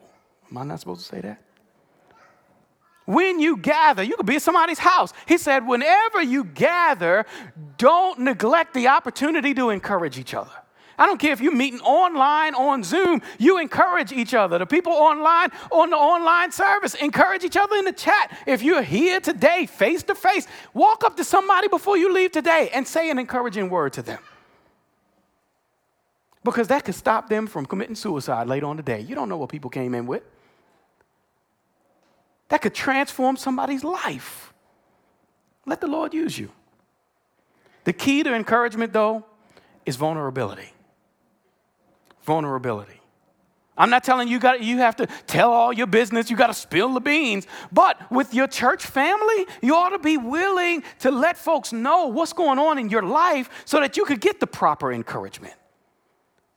am 0.51 0.59
I 0.59 0.65
not 0.65 0.81
supposed 0.81 1.01
to 1.01 1.07
say 1.07 1.21
that? 1.23 1.43
when 3.07 3.39
you 3.41 3.57
gather, 3.57 4.03
you 4.03 4.17
could 4.17 4.27
be 4.27 4.37
at 4.37 4.43
somebody's 4.43 4.81
house. 4.81 5.13
He 5.27 5.39
said, 5.39 5.67
whenever 5.67 6.21
you 6.21 6.45
gather, 6.45 7.25
don't 7.79 8.19
neglect 8.19 8.75
the 8.75 8.89
opportunity 8.89 9.55
to 9.55 9.71
encourage 9.71 10.19
each 10.19 10.35
other. 10.35 10.51
I 10.99 11.07
don't 11.07 11.19
care 11.19 11.33
if 11.33 11.41
you're 11.41 11.55
meeting 11.55 11.81
online 11.81 12.55
on 12.55 12.83
Zoom, 12.83 13.23
you 13.39 13.59
encourage 13.59 14.13
each 14.13 14.35
other. 14.35 14.59
The 14.59 14.67
people 14.67 14.93
online 14.93 15.51
on 15.71 15.91
the 15.91 15.97
online 15.97 16.53
service 16.53 16.95
encourage 16.95 17.45
each 17.45 17.57
other 17.57 17.77
in 17.77 17.85
the 17.85 17.93
chat. 17.93 18.37
If 18.47 18.63
you're 18.63 18.83
here 18.83 19.21
today, 19.21 19.67
face 19.67 20.03
to 20.05 20.15
face, 20.15 20.47
walk 20.73 21.05
up 21.05 21.17
to 21.17 21.25
somebody 21.25 21.69
before 21.69 21.97
you 21.97 22.13
leave 22.13 22.33
today 22.33 22.71
and 22.73 22.87
say 22.87 23.11
an 23.11 23.19
encouraging 23.19 23.69
word 23.69 23.93
to 23.95 24.03
them. 24.03 24.21
Because 26.45 26.69
that 26.69 26.85
could 26.85 26.95
stop 26.95 27.29
them 27.29 27.47
from 27.47 27.67
committing 27.67 27.97
suicide 27.97 28.47
later 28.47 28.67
on 28.67 28.77
today. 28.77 29.01
You 29.01 29.15
don't 29.15 29.29
know 29.29 29.37
what 29.37 29.51
people 29.51 29.69
came 29.69 29.95
in 29.95 30.07
with 30.07 30.23
that 32.49 32.63
could 32.63 32.75
transform 32.75 33.37
somebody's 33.37 33.85
life. 33.85 34.53
Let 35.67 35.81
the 35.81 35.89
Lord 35.89 36.15
use 36.15 36.39
you. 36.39 36.53
The 37.85 37.93
key 37.93 38.23
to 38.23 38.35
encouragement, 38.35 38.93
though, 38.93 39.25
is 39.85 39.97
vulnerability. 39.97 40.73
Vulnerability. 42.27 43.01
I'm 43.79 43.91
not 43.91 44.05
telling 44.05 44.29
you 44.29 44.39
got 44.39 44.63
you 44.63 44.79
have 44.79 44.97
to 44.97 45.07
tell 45.27 45.53
all 45.53 45.73
your 45.73 45.87
business, 45.87 46.31
you 46.31 46.37
got 46.37 46.47
to 46.49 46.55
spill 46.55 46.93
the 46.95 47.01
beans, 47.01 47.47
but 47.71 48.11
with 48.11 48.33
your 48.35 48.47
church 48.47 48.85
family, 48.85 49.47
you 49.63 49.75
ought 49.75 49.91
to 49.91 49.99
be 49.99 50.17
willing 50.17 50.83
to 51.01 51.11
let 51.11 51.37
folks 51.37 51.73
know 51.73 52.07
what's 52.07 52.33
going 52.33 52.59
on 52.59 52.79
in 52.79 52.89
your 52.89 53.03
life 53.03 53.51
so 53.65 53.81
that 53.81 53.97
you 53.97 54.05
could 54.05 54.21
get 54.21 54.41
the 54.41 54.47
proper 54.47 54.93
encouragement. 54.93 55.55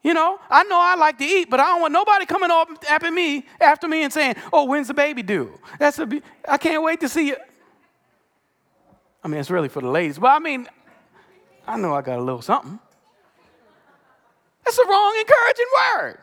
You 0.02 0.14
know, 0.14 0.40
I 0.50 0.64
know 0.64 0.80
I 0.80 0.96
like 0.96 1.18
to 1.18 1.26
eat, 1.26 1.50
but 1.50 1.60
I 1.60 1.66
don't 1.68 1.82
want 1.82 1.92
nobody 1.92 2.26
coming 2.26 2.50
up 2.50 2.70
after 2.90 3.12
me, 3.12 3.46
after 3.60 3.88
me 3.88 4.04
and 4.04 4.14
saying, 4.14 4.36
"Oh, 4.54 4.64
when's 4.64 4.88
the 4.88 4.94
baby 4.94 5.22
due?" 5.22 5.60
That's 5.78 6.00
a. 6.00 6.08
I 6.48 6.58
can't 6.58 6.82
wait 6.82 7.02
to 7.02 7.10
see 7.10 7.28
you. 7.28 7.36
I 9.22 9.28
mean, 9.28 9.42
it's 9.42 9.50
really 9.50 9.68
for 9.68 9.82
the 9.82 9.90
ladies, 9.90 10.18
but 10.18 10.30
I 10.30 10.40
mean, 10.40 10.70
I 11.68 11.78
know 11.78 11.94
I 11.94 12.02
got 12.02 12.18
a 12.18 12.24
little 12.24 12.42
something. 12.42 12.80
That's 14.70 14.78
the 14.78 14.86
wrong 14.88 15.16
encouraging 15.20 15.66
word, 15.98 16.18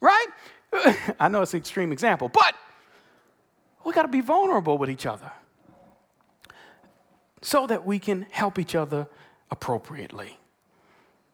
right? 0.00 1.14
I 1.18 1.26
know 1.26 1.42
it's 1.42 1.54
an 1.54 1.58
extreme 1.58 1.90
example, 1.90 2.28
but 2.28 2.54
we 3.84 3.92
got 3.92 4.02
to 4.02 4.08
be 4.08 4.20
vulnerable 4.20 4.78
with 4.78 4.90
each 4.90 5.06
other 5.06 5.32
so 7.42 7.66
that 7.66 7.84
we 7.84 7.98
can 7.98 8.26
help 8.30 8.60
each 8.60 8.76
other 8.76 9.08
appropriately. 9.50 10.38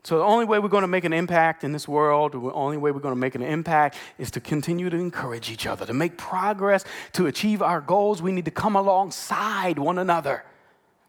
So, 0.03 0.17
the 0.17 0.25
only 0.25 0.47
way 0.47 0.59
we're 0.59 0.71
going 0.71 0.81
to 0.81 0.89
make 0.89 1.05
an 1.05 1.13
impact 1.13 1.63
in 1.63 1.73
this 1.73 1.87
world, 1.87 2.33
the 2.33 2.41
only 2.53 2.79
way 2.79 2.91
we're 2.91 3.01
going 3.01 3.15
to 3.15 3.21
make 3.21 3.35
an 3.35 3.43
impact 3.43 3.99
is 4.17 4.31
to 4.31 4.41
continue 4.41 4.89
to 4.89 4.97
encourage 4.97 5.51
each 5.51 5.67
other. 5.67 5.85
To 5.85 5.93
make 5.93 6.17
progress, 6.17 6.87
to 7.13 7.27
achieve 7.27 7.61
our 7.61 7.83
goals, 7.83 8.23
we 8.23 8.33
need 8.33 8.47
to 8.47 8.51
come 8.51 8.77
alongside 8.77 9.79
one 9.79 9.99
another 9.99 10.43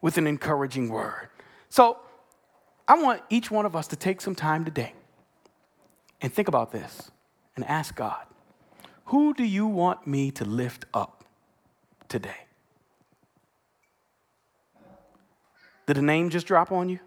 with 0.01 0.17
an 0.17 0.27
encouraging 0.27 0.89
word. 0.89 1.29
So, 1.69 1.99
I 2.85 3.01
want 3.01 3.21
each 3.29 3.49
one 3.49 3.65
of 3.65 3.77
us 3.77 3.87
to 3.87 3.95
take 3.95 4.19
some 4.19 4.35
time 4.35 4.65
today 4.65 4.91
and 6.21 6.33
think 6.33 6.47
about 6.47 6.71
this 6.71 7.11
and 7.55 7.65
ask 7.65 7.95
God, 7.95 8.25
who 9.05 9.33
do 9.33 9.43
you 9.43 9.67
want 9.67 10.07
me 10.07 10.31
to 10.31 10.45
lift 10.45 10.85
up 10.93 11.25
today? 12.07 12.45
Did 15.87 15.97
a 15.97 16.01
name 16.01 16.29
just 16.29 16.47
drop 16.47 16.71
on 16.71 16.87
you? 16.89 16.99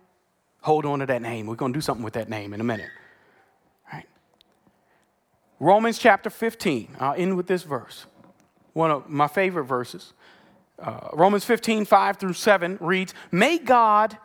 hold 0.64 0.87
on 0.87 1.00
to 1.00 1.07
that 1.07 1.20
name. 1.20 1.46
We're 1.46 1.57
going 1.57 1.74
to 1.74 1.77
do 1.77 1.83
something 1.83 2.03
with 2.03 2.14
that 2.14 2.31
name 2.31 2.55
in 2.55 2.61
a 2.61 2.64
minute. 2.64 2.88
Right? 3.92 4.07
Romans 5.61 5.98
chapter 5.98 6.31
15. 6.31 6.96
I'll 6.98 7.14
end 7.14 7.37
with 7.37 7.46
this 7.46 7.64
verse. 7.64 8.07
One 8.72 8.90
of 8.90 9.09
my 9.09 9.29
favorite 9.29 9.64
verses. 9.64 10.14
Uh, 10.79 11.09
Romans 11.12 11.44
15, 11.44 11.85
5 11.85 12.16
through 12.16 12.33
7 12.33 12.79
reads, 12.81 13.12
May 13.31 13.59
God, 13.59 14.16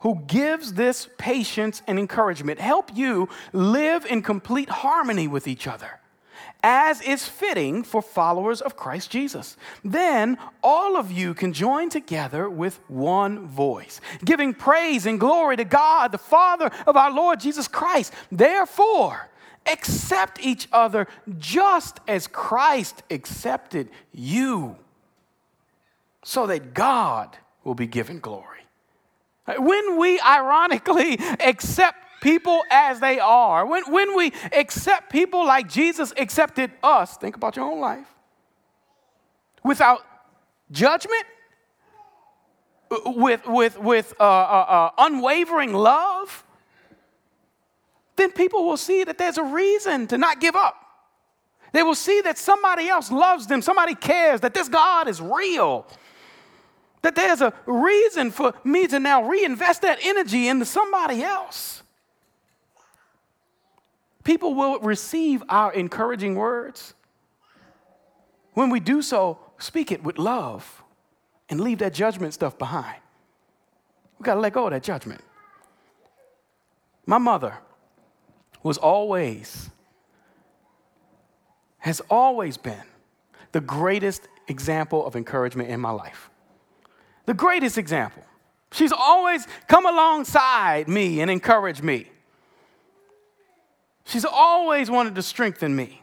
who 0.00 0.22
gives 0.26 0.74
this 0.74 1.08
patience 1.18 1.82
and 1.86 1.98
encouragement, 1.98 2.60
help 2.60 2.96
you 2.96 3.28
live 3.52 4.06
in 4.06 4.22
complete 4.22 4.68
harmony 4.68 5.26
with 5.26 5.48
each 5.48 5.66
other 5.66 5.98
as 6.62 7.00
is 7.02 7.26
fitting 7.26 7.84
for 7.84 8.02
followers 8.02 8.60
of 8.60 8.76
Christ 8.76 9.10
Jesus. 9.10 9.56
Then 9.84 10.38
all 10.62 10.96
of 10.96 11.12
you 11.12 11.34
can 11.34 11.52
join 11.52 11.88
together 11.88 12.50
with 12.50 12.80
one 12.88 13.46
voice, 13.46 14.00
giving 14.24 14.54
praise 14.54 15.06
and 15.06 15.20
glory 15.20 15.56
to 15.56 15.64
God, 15.64 16.12
the 16.12 16.18
Father 16.18 16.70
of 16.86 16.96
our 16.96 17.12
Lord 17.12 17.40
Jesus 17.40 17.68
Christ. 17.68 18.12
Therefore, 18.32 19.28
accept 19.66 20.40
each 20.40 20.68
other 20.72 21.06
just 21.38 22.00
as 22.08 22.26
Christ 22.26 23.02
accepted 23.10 23.88
you, 24.12 24.76
so 26.24 26.46
that 26.48 26.74
God 26.74 27.36
will 27.62 27.74
be 27.74 27.86
given 27.86 28.18
glory. 28.18 28.57
When 29.56 29.98
we 29.98 30.20
ironically 30.20 31.18
accept 31.40 31.96
people 32.20 32.62
as 32.70 33.00
they 33.00 33.18
are, 33.18 33.64
when, 33.64 33.84
when 33.90 34.16
we 34.16 34.32
accept 34.52 35.10
people 35.10 35.46
like 35.46 35.68
Jesus 35.68 36.12
accepted 36.16 36.70
us, 36.82 37.16
think 37.16 37.36
about 37.36 37.56
your 37.56 37.70
own 37.70 37.80
life, 37.80 38.06
without 39.64 40.04
judgment, 40.70 41.24
with, 43.04 43.46
with, 43.46 43.78
with 43.78 44.14
uh, 44.18 44.22
uh, 44.22 44.26
uh, 44.26 44.90
unwavering 44.98 45.72
love, 45.72 46.44
then 48.16 48.32
people 48.32 48.66
will 48.66 48.76
see 48.76 49.04
that 49.04 49.18
there's 49.18 49.38
a 49.38 49.44
reason 49.44 50.06
to 50.08 50.18
not 50.18 50.40
give 50.40 50.56
up. 50.56 50.74
They 51.72 51.82
will 51.82 51.94
see 51.94 52.20
that 52.22 52.38
somebody 52.38 52.88
else 52.88 53.10
loves 53.10 53.46
them, 53.46 53.62
somebody 53.62 53.94
cares, 53.94 54.40
that 54.40 54.54
this 54.54 54.68
God 54.68 55.06
is 55.06 55.20
real, 55.20 55.86
that 57.02 57.14
there's 57.14 57.40
a 57.40 57.52
reason 57.66 58.30
for 58.30 58.54
me 58.64 58.86
to 58.86 58.98
now 58.98 59.28
reinvest 59.28 59.82
that 59.82 59.98
energy 60.02 60.48
into 60.48 60.64
somebody 60.64 61.22
else 61.22 61.82
people 64.28 64.54
will 64.54 64.78
receive 64.80 65.42
our 65.48 65.72
encouraging 65.72 66.34
words. 66.34 66.92
When 68.52 68.68
we 68.68 68.78
do 68.78 69.00
so, 69.00 69.38
speak 69.56 69.90
it 69.90 70.04
with 70.04 70.18
love 70.18 70.82
and 71.48 71.58
leave 71.58 71.78
that 71.78 71.94
judgment 71.94 72.34
stuff 72.34 72.58
behind. 72.58 73.00
We 74.18 74.24
got 74.24 74.34
to 74.34 74.40
let 74.40 74.52
go 74.52 74.66
of 74.66 74.72
that 74.72 74.82
judgment. 74.82 75.22
My 77.06 77.16
mother 77.16 77.56
was 78.62 78.76
always, 78.76 79.70
has 81.78 82.02
always 82.10 82.58
been 82.58 82.84
the 83.52 83.62
greatest 83.62 84.28
example 84.46 85.06
of 85.06 85.16
encouragement 85.16 85.70
in 85.70 85.80
my 85.80 85.90
life. 85.90 86.27
The 87.28 87.34
greatest 87.34 87.76
example. 87.76 88.22
She's 88.72 88.90
always 88.90 89.46
come 89.66 89.84
alongside 89.84 90.88
me 90.88 91.20
and 91.20 91.30
encouraged 91.30 91.84
me. 91.84 92.08
She's 94.06 94.24
always 94.24 94.90
wanted 94.90 95.14
to 95.16 95.22
strengthen 95.22 95.76
me. 95.76 96.00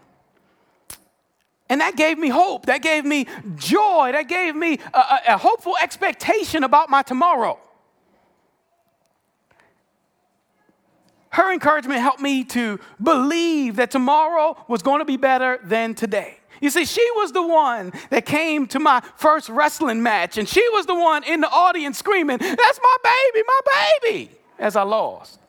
And 1.67 1.81
that 1.81 1.95
gave 1.95 2.19
me 2.19 2.29
hope. 2.29 2.67
That 2.67 2.83
gave 2.83 3.05
me 3.05 3.25
joy. 3.55 4.11
That 4.11 4.27
gave 4.27 4.55
me 4.55 4.77
a, 4.93 4.99
a, 4.99 5.19
a 5.29 5.37
hopeful 5.39 5.73
expectation 5.81 6.63
about 6.63 6.91
my 6.91 7.01
tomorrow. 7.01 7.57
her 11.35 11.51
encouragement 11.51 11.99
helped 11.99 12.21
me 12.21 12.45
to 12.45 12.79
believe 13.03 13.75
that 13.75 13.91
tomorrow 13.91 14.55
was 14.69 14.81
going 14.81 14.99
to 14.99 15.05
be 15.05 15.17
better 15.17 15.59
than 15.63 15.93
today. 15.93 16.37
You 16.65 16.71
see, 16.71 16.85
she 16.85 17.07
was 17.13 17.31
the 17.31 17.45
one 17.45 17.93
that 18.09 18.25
came 18.25 18.65
to 18.69 18.79
my 18.79 18.99
first 19.17 19.49
wrestling 19.49 20.01
match, 20.01 20.39
and 20.39 20.49
she 20.49 20.67
was 20.69 20.87
the 20.87 20.95
one 20.95 21.23
in 21.23 21.41
the 21.41 21.47
audience 21.47 21.99
screaming, 21.99 22.39
That's 22.39 22.79
my 22.81 22.97
baby, 23.03 23.45
my 23.47 23.59
baby, 24.01 24.31
as 24.57 24.75
I 24.75 24.81
lost. 24.81 25.39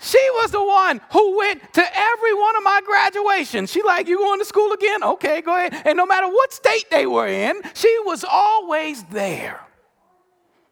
She 0.00 0.18
was 0.32 0.50
the 0.50 0.64
one 0.64 1.00
who 1.12 1.38
went 1.38 1.72
to 1.74 1.84
every 1.96 2.34
one 2.34 2.56
of 2.56 2.64
my 2.64 2.80
graduations. 2.84 3.70
She 3.70 3.80
like, 3.84 4.08
you 4.08 4.18
going 4.18 4.40
to 4.40 4.44
school 4.44 4.72
again? 4.72 5.04
Okay, 5.04 5.40
go 5.40 5.56
ahead. 5.56 5.80
And 5.86 5.96
no 5.96 6.04
matter 6.04 6.26
what 6.26 6.52
state 6.52 6.90
they 6.90 7.06
were 7.06 7.28
in, 7.28 7.62
she 7.74 7.96
was 8.04 8.24
always 8.28 9.04
there 9.04 9.60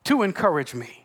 to 0.06 0.22
encourage 0.22 0.74
me. 0.74 1.00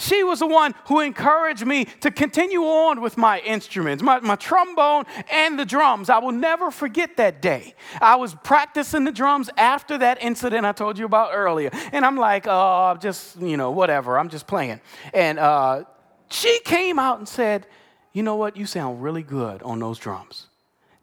She 0.00 0.24
was 0.24 0.38
the 0.38 0.46
one 0.46 0.74
who 0.86 1.00
encouraged 1.00 1.66
me 1.66 1.84
to 2.00 2.10
continue 2.10 2.62
on 2.62 3.02
with 3.02 3.18
my 3.18 3.40
instruments, 3.40 4.02
my, 4.02 4.18
my 4.20 4.34
trombone 4.34 5.04
and 5.30 5.58
the 5.58 5.66
drums. 5.66 6.08
I 6.08 6.18
will 6.18 6.32
never 6.32 6.70
forget 6.70 7.18
that 7.18 7.42
day. 7.42 7.74
I 8.00 8.16
was 8.16 8.34
practicing 8.34 9.04
the 9.04 9.12
drums 9.12 9.50
after 9.58 9.98
that 9.98 10.22
incident 10.22 10.64
I 10.64 10.72
told 10.72 10.98
you 10.98 11.04
about 11.04 11.32
earlier. 11.34 11.70
And 11.92 12.06
I'm 12.06 12.16
like, 12.16 12.46
oh, 12.48 12.96
just, 12.98 13.38
you 13.42 13.58
know, 13.58 13.72
whatever, 13.72 14.18
I'm 14.18 14.30
just 14.30 14.46
playing. 14.46 14.80
And 15.12 15.38
uh, 15.38 15.84
she 16.30 16.60
came 16.60 16.98
out 16.98 17.18
and 17.18 17.28
said, 17.28 17.66
You 18.14 18.22
know 18.22 18.36
what? 18.36 18.56
You 18.56 18.64
sound 18.64 19.02
really 19.02 19.22
good 19.22 19.62
on 19.62 19.80
those 19.80 19.98
drums. 19.98 20.46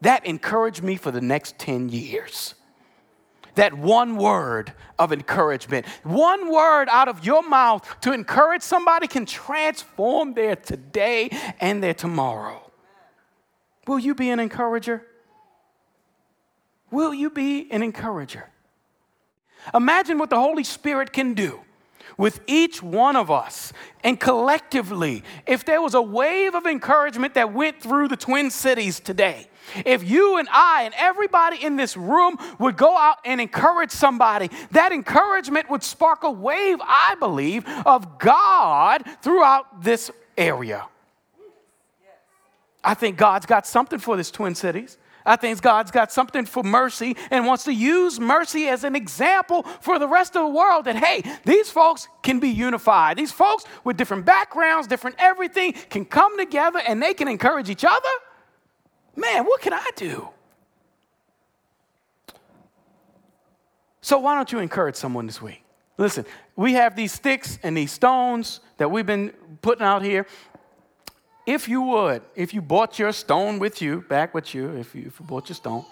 That 0.02 0.26
encouraged 0.26 0.82
me 0.82 0.96
for 0.96 1.12
the 1.12 1.22
next 1.22 1.60
10 1.60 1.90
years. 1.90 2.56
That 3.58 3.74
one 3.74 4.18
word 4.18 4.74
of 4.98 5.12
encouragement, 5.12 5.86
one 6.04 6.52
word 6.52 6.88
out 6.90 7.08
of 7.08 7.26
your 7.26 7.48
mouth 7.48 7.86
to 8.02 8.14
encourage 8.14 8.62
somebody 8.62 9.08
can 9.08 9.26
transform 9.26 10.34
their 10.34 10.56
today 10.56 11.30
and 11.60 11.84
their 11.84 11.94
tomorrow. 11.94 12.72
Will 13.88 14.00
you 14.00 14.16
be 14.16 14.30
an 14.30 14.40
encourager? 14.40 15.06
Will 16.92 17.14
you 17.14 17.30
be 17.30 17.72
an 17.72 17.84
encourager? 17.84 18.50
Imagine 19.74 20.18
what 20.18 20.30
the 20.30 20.40
Holy 20.40 20.64
Spirit 20.64 21.12
can 21.12 21.34
do 21.34 21.60
with 22.18 22.40
each 22.48 22.82
one 22.82 23.16
of 23.16 23.30
us. 23.30 23.74
And 24.04 24.20
collectively, 24.20 25.24
if 25.46 25.66
there 25.66 25.82
was 25.82 25.94
a 25.94 26.02
wave 26.02 26.56
of 26.56 26.66
encouragement 26.66 27.34
that 27.36 27.54
went 27.54 27.82
through 27.82 28.08
the 28.08 28.18
Twin 28.18 28.50
Cities 28.50 29.00
today, 29.00 29.48
if 29.86 30.10
you 30.10 30.38
and 30.38 30.48
I 30.52 30.84
and 30.84 30.94
everybody 30.98 31.64
in 31.64 31.76
this 31.76 31.98
room 31.98 32.38
would 32.60 32.78
go 32.78 32.98
out 32.98 33.18
and 33.26 33.42
encourage 33.42 33.92
somebody, 33.92 34.50
that 34.72 34.92
encouragement 34.92 35.70
would 35.70 35.84
spark 35.84 36.24
a 36.24 36.32
wave, 36.32 36.78
I 36.82 37.16
believe, 37.20 37.66
of 37.86 38.20
God 38.20 39.04
throughout 39.22 39.84
this 39.84 40.12
area. 40.38 40.86
I 42.84 42.94
think 42.94 43.18
God's 43.18 43.46
got 43.46 43.68
something 43.68 44.00
for 44.00 44.16
this 44.16 44.32
Twin 44.32 44.56
Cities. 44.56 44.98
I 45.28 45.36
think 45.36 45.62
God's 45.62 45.92
got 45.92 46.12
something 46.12 46.46
for 46.46 46.64
mercy 46.64 47.18
and 47.30 47.46
wants 47.46 47.66
to 47.66 47.74
use 47.74 48.18
mercy 48.18 48.70
as 48.70 48.86
an 48.86 48.96
example 48.96 49.64
for 49.82 50.00
the 50.00 50.08
rest 50.08 50.38
of 50.38 50.44
the 50.44 50.58
world 50.58 50.86
that, 50.86 50.96
hey, 50.96 51.22
these 51.44 51.70
folks 51.70 52.08
can 52.24 52.40
be 52.40 52.48
unified. 52.48 53.18
These 53.18 53.34
folks 53.34 53.66
with 53.84 53.98
different 53.98 54.26
backgrounds, 54.26 54.88
different 54.88 55.18
everything 55.20 55.74
can 55.74 56.06
come 56.06 56.38
together 56.40 56.80
and 56.80 57.04
they 57.04 57.14
can 57.14 57.28
encourage 57.28 57.70
each 57.70 57.84
other. 57.84 58.08
Man, 59.18 59.44
what 59.44 59.60
can 59.60 59.74
I 59.74 59.90
do? 59.98 60.30
So, 64.00 64.20
why 64.20 64.36
don't 64.36 64.50
you 64.54 64.60
encourage 64.60 64.96
someone 64.96 65.26
this 65.26 65.42
week? 65.42 65.64
Listen, 65.98 66.24
we 66.56 66.74
have 66.74 66.96
these 66.96 67.12
sticks 67.12 67.60
and 67.64 67.76
these 67.76 67.92
stones 67.92 68.62
that 68.78 68.90
we've 68.90 69.06
been 69.06 69.32
putting 69.62 69.84
out 69.84 70.04
here 70.04 70.28
if 71.48 71.70
you 71.70 71.82
would, 71.82 72.22
if 72.36 72.54
you 72.54 72.62
brought 72.62 73.00
your 73.00 73.14
stone 73.14 73.58
with 73.58 73.82
you, 73.82 74.02
back 74.10 74.34
with 74.34 74.54
you, 74.54 74.70
if 74.76 74.94
you, 74.94 75.06
if 75.08 75.18
you 75.18 75.26
brought 75.26 75.48
your 75.48 75.56
stone, 75.56 75.86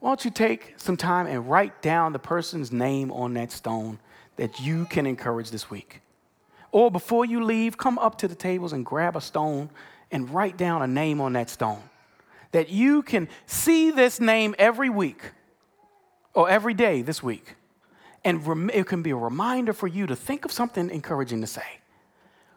why 0.00 0.10
don't 0.10 0.24
you 0.24 0.30
take 0.30 0.74
some 0.78 0.96
time 0.96 1.26
and 1.26 1.48
write 1.48 1.82
down 1.82 2.14
the 2.14 2.18
person's 2.18 2.72
name 2.72 3.12
on 3.12 3.34
that 3.34 3.52
stone 3.52 3.98
that 4.36 4.60
you 4.60 4.86
can 4.86 5.06
encourage 5.06 5.50
this 5.50 5.70
week? 5.70 6.00
Or 6.72 6.90
before 6.90 7.26
you 7.26 7.44
leave, 7.44 7.76
come 7.76 7.98
up 7.98 8.16
to 8.18 8.28
the 8.28 8.34
tables 8.34 8.72
and 8.72 8.84
grab 8.84 9.14
a 9.14 9.20
stone 9.20 9.68
and 10.10 10.30
write 10.30 10.56
down 10.56 10.80
a 10.80 10.86
name 10.86 11.20
on 11.20 11.34
that 11.34 11.50
stone. 11.50 11.82
That 12.52 12.70
you 12.70 13.02
can 13.02 13.28
see 13.46 13.90
this 13.90 14.20
name 14.20 14.54
every 14.58 14.90
week 14.90 15.32
or 16.34 16.48
every 16.48 16.74
day 16.74 17.02
this 17.02 17.22
week. 17.22 17.56
And 18.24 18.70
it 18.72 18.86
can 18.86 19.02
be 19.02 19.10
a 19.10 19.16
reminder 19.16 19.72
for 19.72 19.86
you 19.86 20.06
to 20.06 20.16
think 20.16 20.44
of 20.44 20.52
something 20.52 20.90
encouraging 20.90 21.40
to 21.40 21.46
say. 21.46 21.80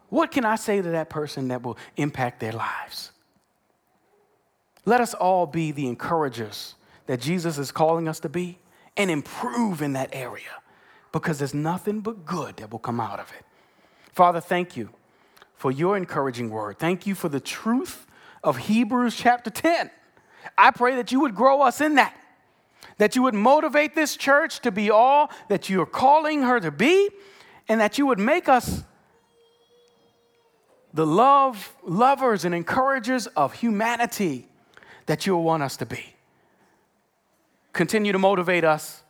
What 0.10 0.32
can 0.32 0.44
I 0.44 0.56
say 0.56 0.82
to 0.82 0.90
that 0.90 1.10
person 1.10 1.48
that 1.50 1.64
will 1.64 1.78
impact 1.96 2.40
their 2.40 2.52
lives? 2.52 3.12
Let 4.86 5.00
us 5.00 5.14
all 5.14 5.46
be 5.46 5.72
the 5.72 5.88
encouragers 5.88 6.76
that 7.06 7.22
Jesus 7.22 7.58
is 7.58 7.72
calling 7.72 8.08
us 8.08 8.20
to 8.22 8.30
be 8.30 8.58
and 8.98 9.12
improve 9.12 9.82
in 9.82 9.94
that 9.94 10.10
area 10.12 10.62
because 11.12 11.40
there's 11.40 11.54
nothing 11.54 12.02
but 12.02 12.26
good 12.26 12.58
that 12.58 12.72
will 12.72 12.80
come 12.80 13.00
out 13.00 13.20
of 13.20 13.32
it. 13.38 13.46
Father, 14.14 14.42
thank 14.42 14.76
you 14.76 14.90
for 15.56 15.72
your 15.72 15.96
encouraging 15.96 16.50
word. 16.50 16.80
Thank 16.80 17.06
you 17.06 17.16
for 17.16 17.30
the 17.30 17.40
truth 17.40 18.08
of 18.44 18.58
Hebrews 18.58 19.16
chapter 19.16 19.50
10. 19.50 19.90
I 20.58 20.72
pray 20.72 20.96
that 20.96 21.12
you 21.12 21.20
would 21.22 21.36
grow 21.36 21.62
us 21.62 21.82
in 21.82 21.96
that, 21.96 22.16
that 22.98 23.16
you 23.16 23.24
would 23.24 23.34
motivate 23.34 23.96
this 23.96 24.16
church 24.16 24.60
to 24.62 24.72
be 24.72 24.90
all 24.90 25.32
that 25.50 25.70
you 25.70 25.82
are 25.82 25.86
calling 25.86 26.44
her 26.44 26.60
to 26.60 26.72
be, 26.72 27.10
and 27.68 27.80
that 27.80 27.98
you 27.98 28.06
would 28.06 28.20
make 28.20 28.50
us 28.50 28.84
the 30.94 31.06
love, 31.06 31.74
lovers 31.84 32.44
and 32.44 32.54
encouragers 32.54 33.28
of 33.28 33.54
humanity 33.54 34.48
that 35.06 35.26
you'll 35.26 35.44
want 35.44 35.64
us 35.64 35.78
to 35.78 35.86
be. 35.86 36.16
Continue 37.74 38.12
to 38.12 38.20
motivate 38.20 38.64
us 38.64 39.04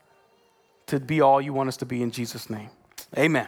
to 0.88 1.00
be 1.00 1.22
all 1.22 1.41
you 1.41 1.54
want 1.54 1.70
us 1.70 1.78
to 1.78 1.86
be 1.86 2.04
in 2.04 2.12
Jesus' 2.12 2.50
name. 2.50 2.70
Amen. 3.17 3.48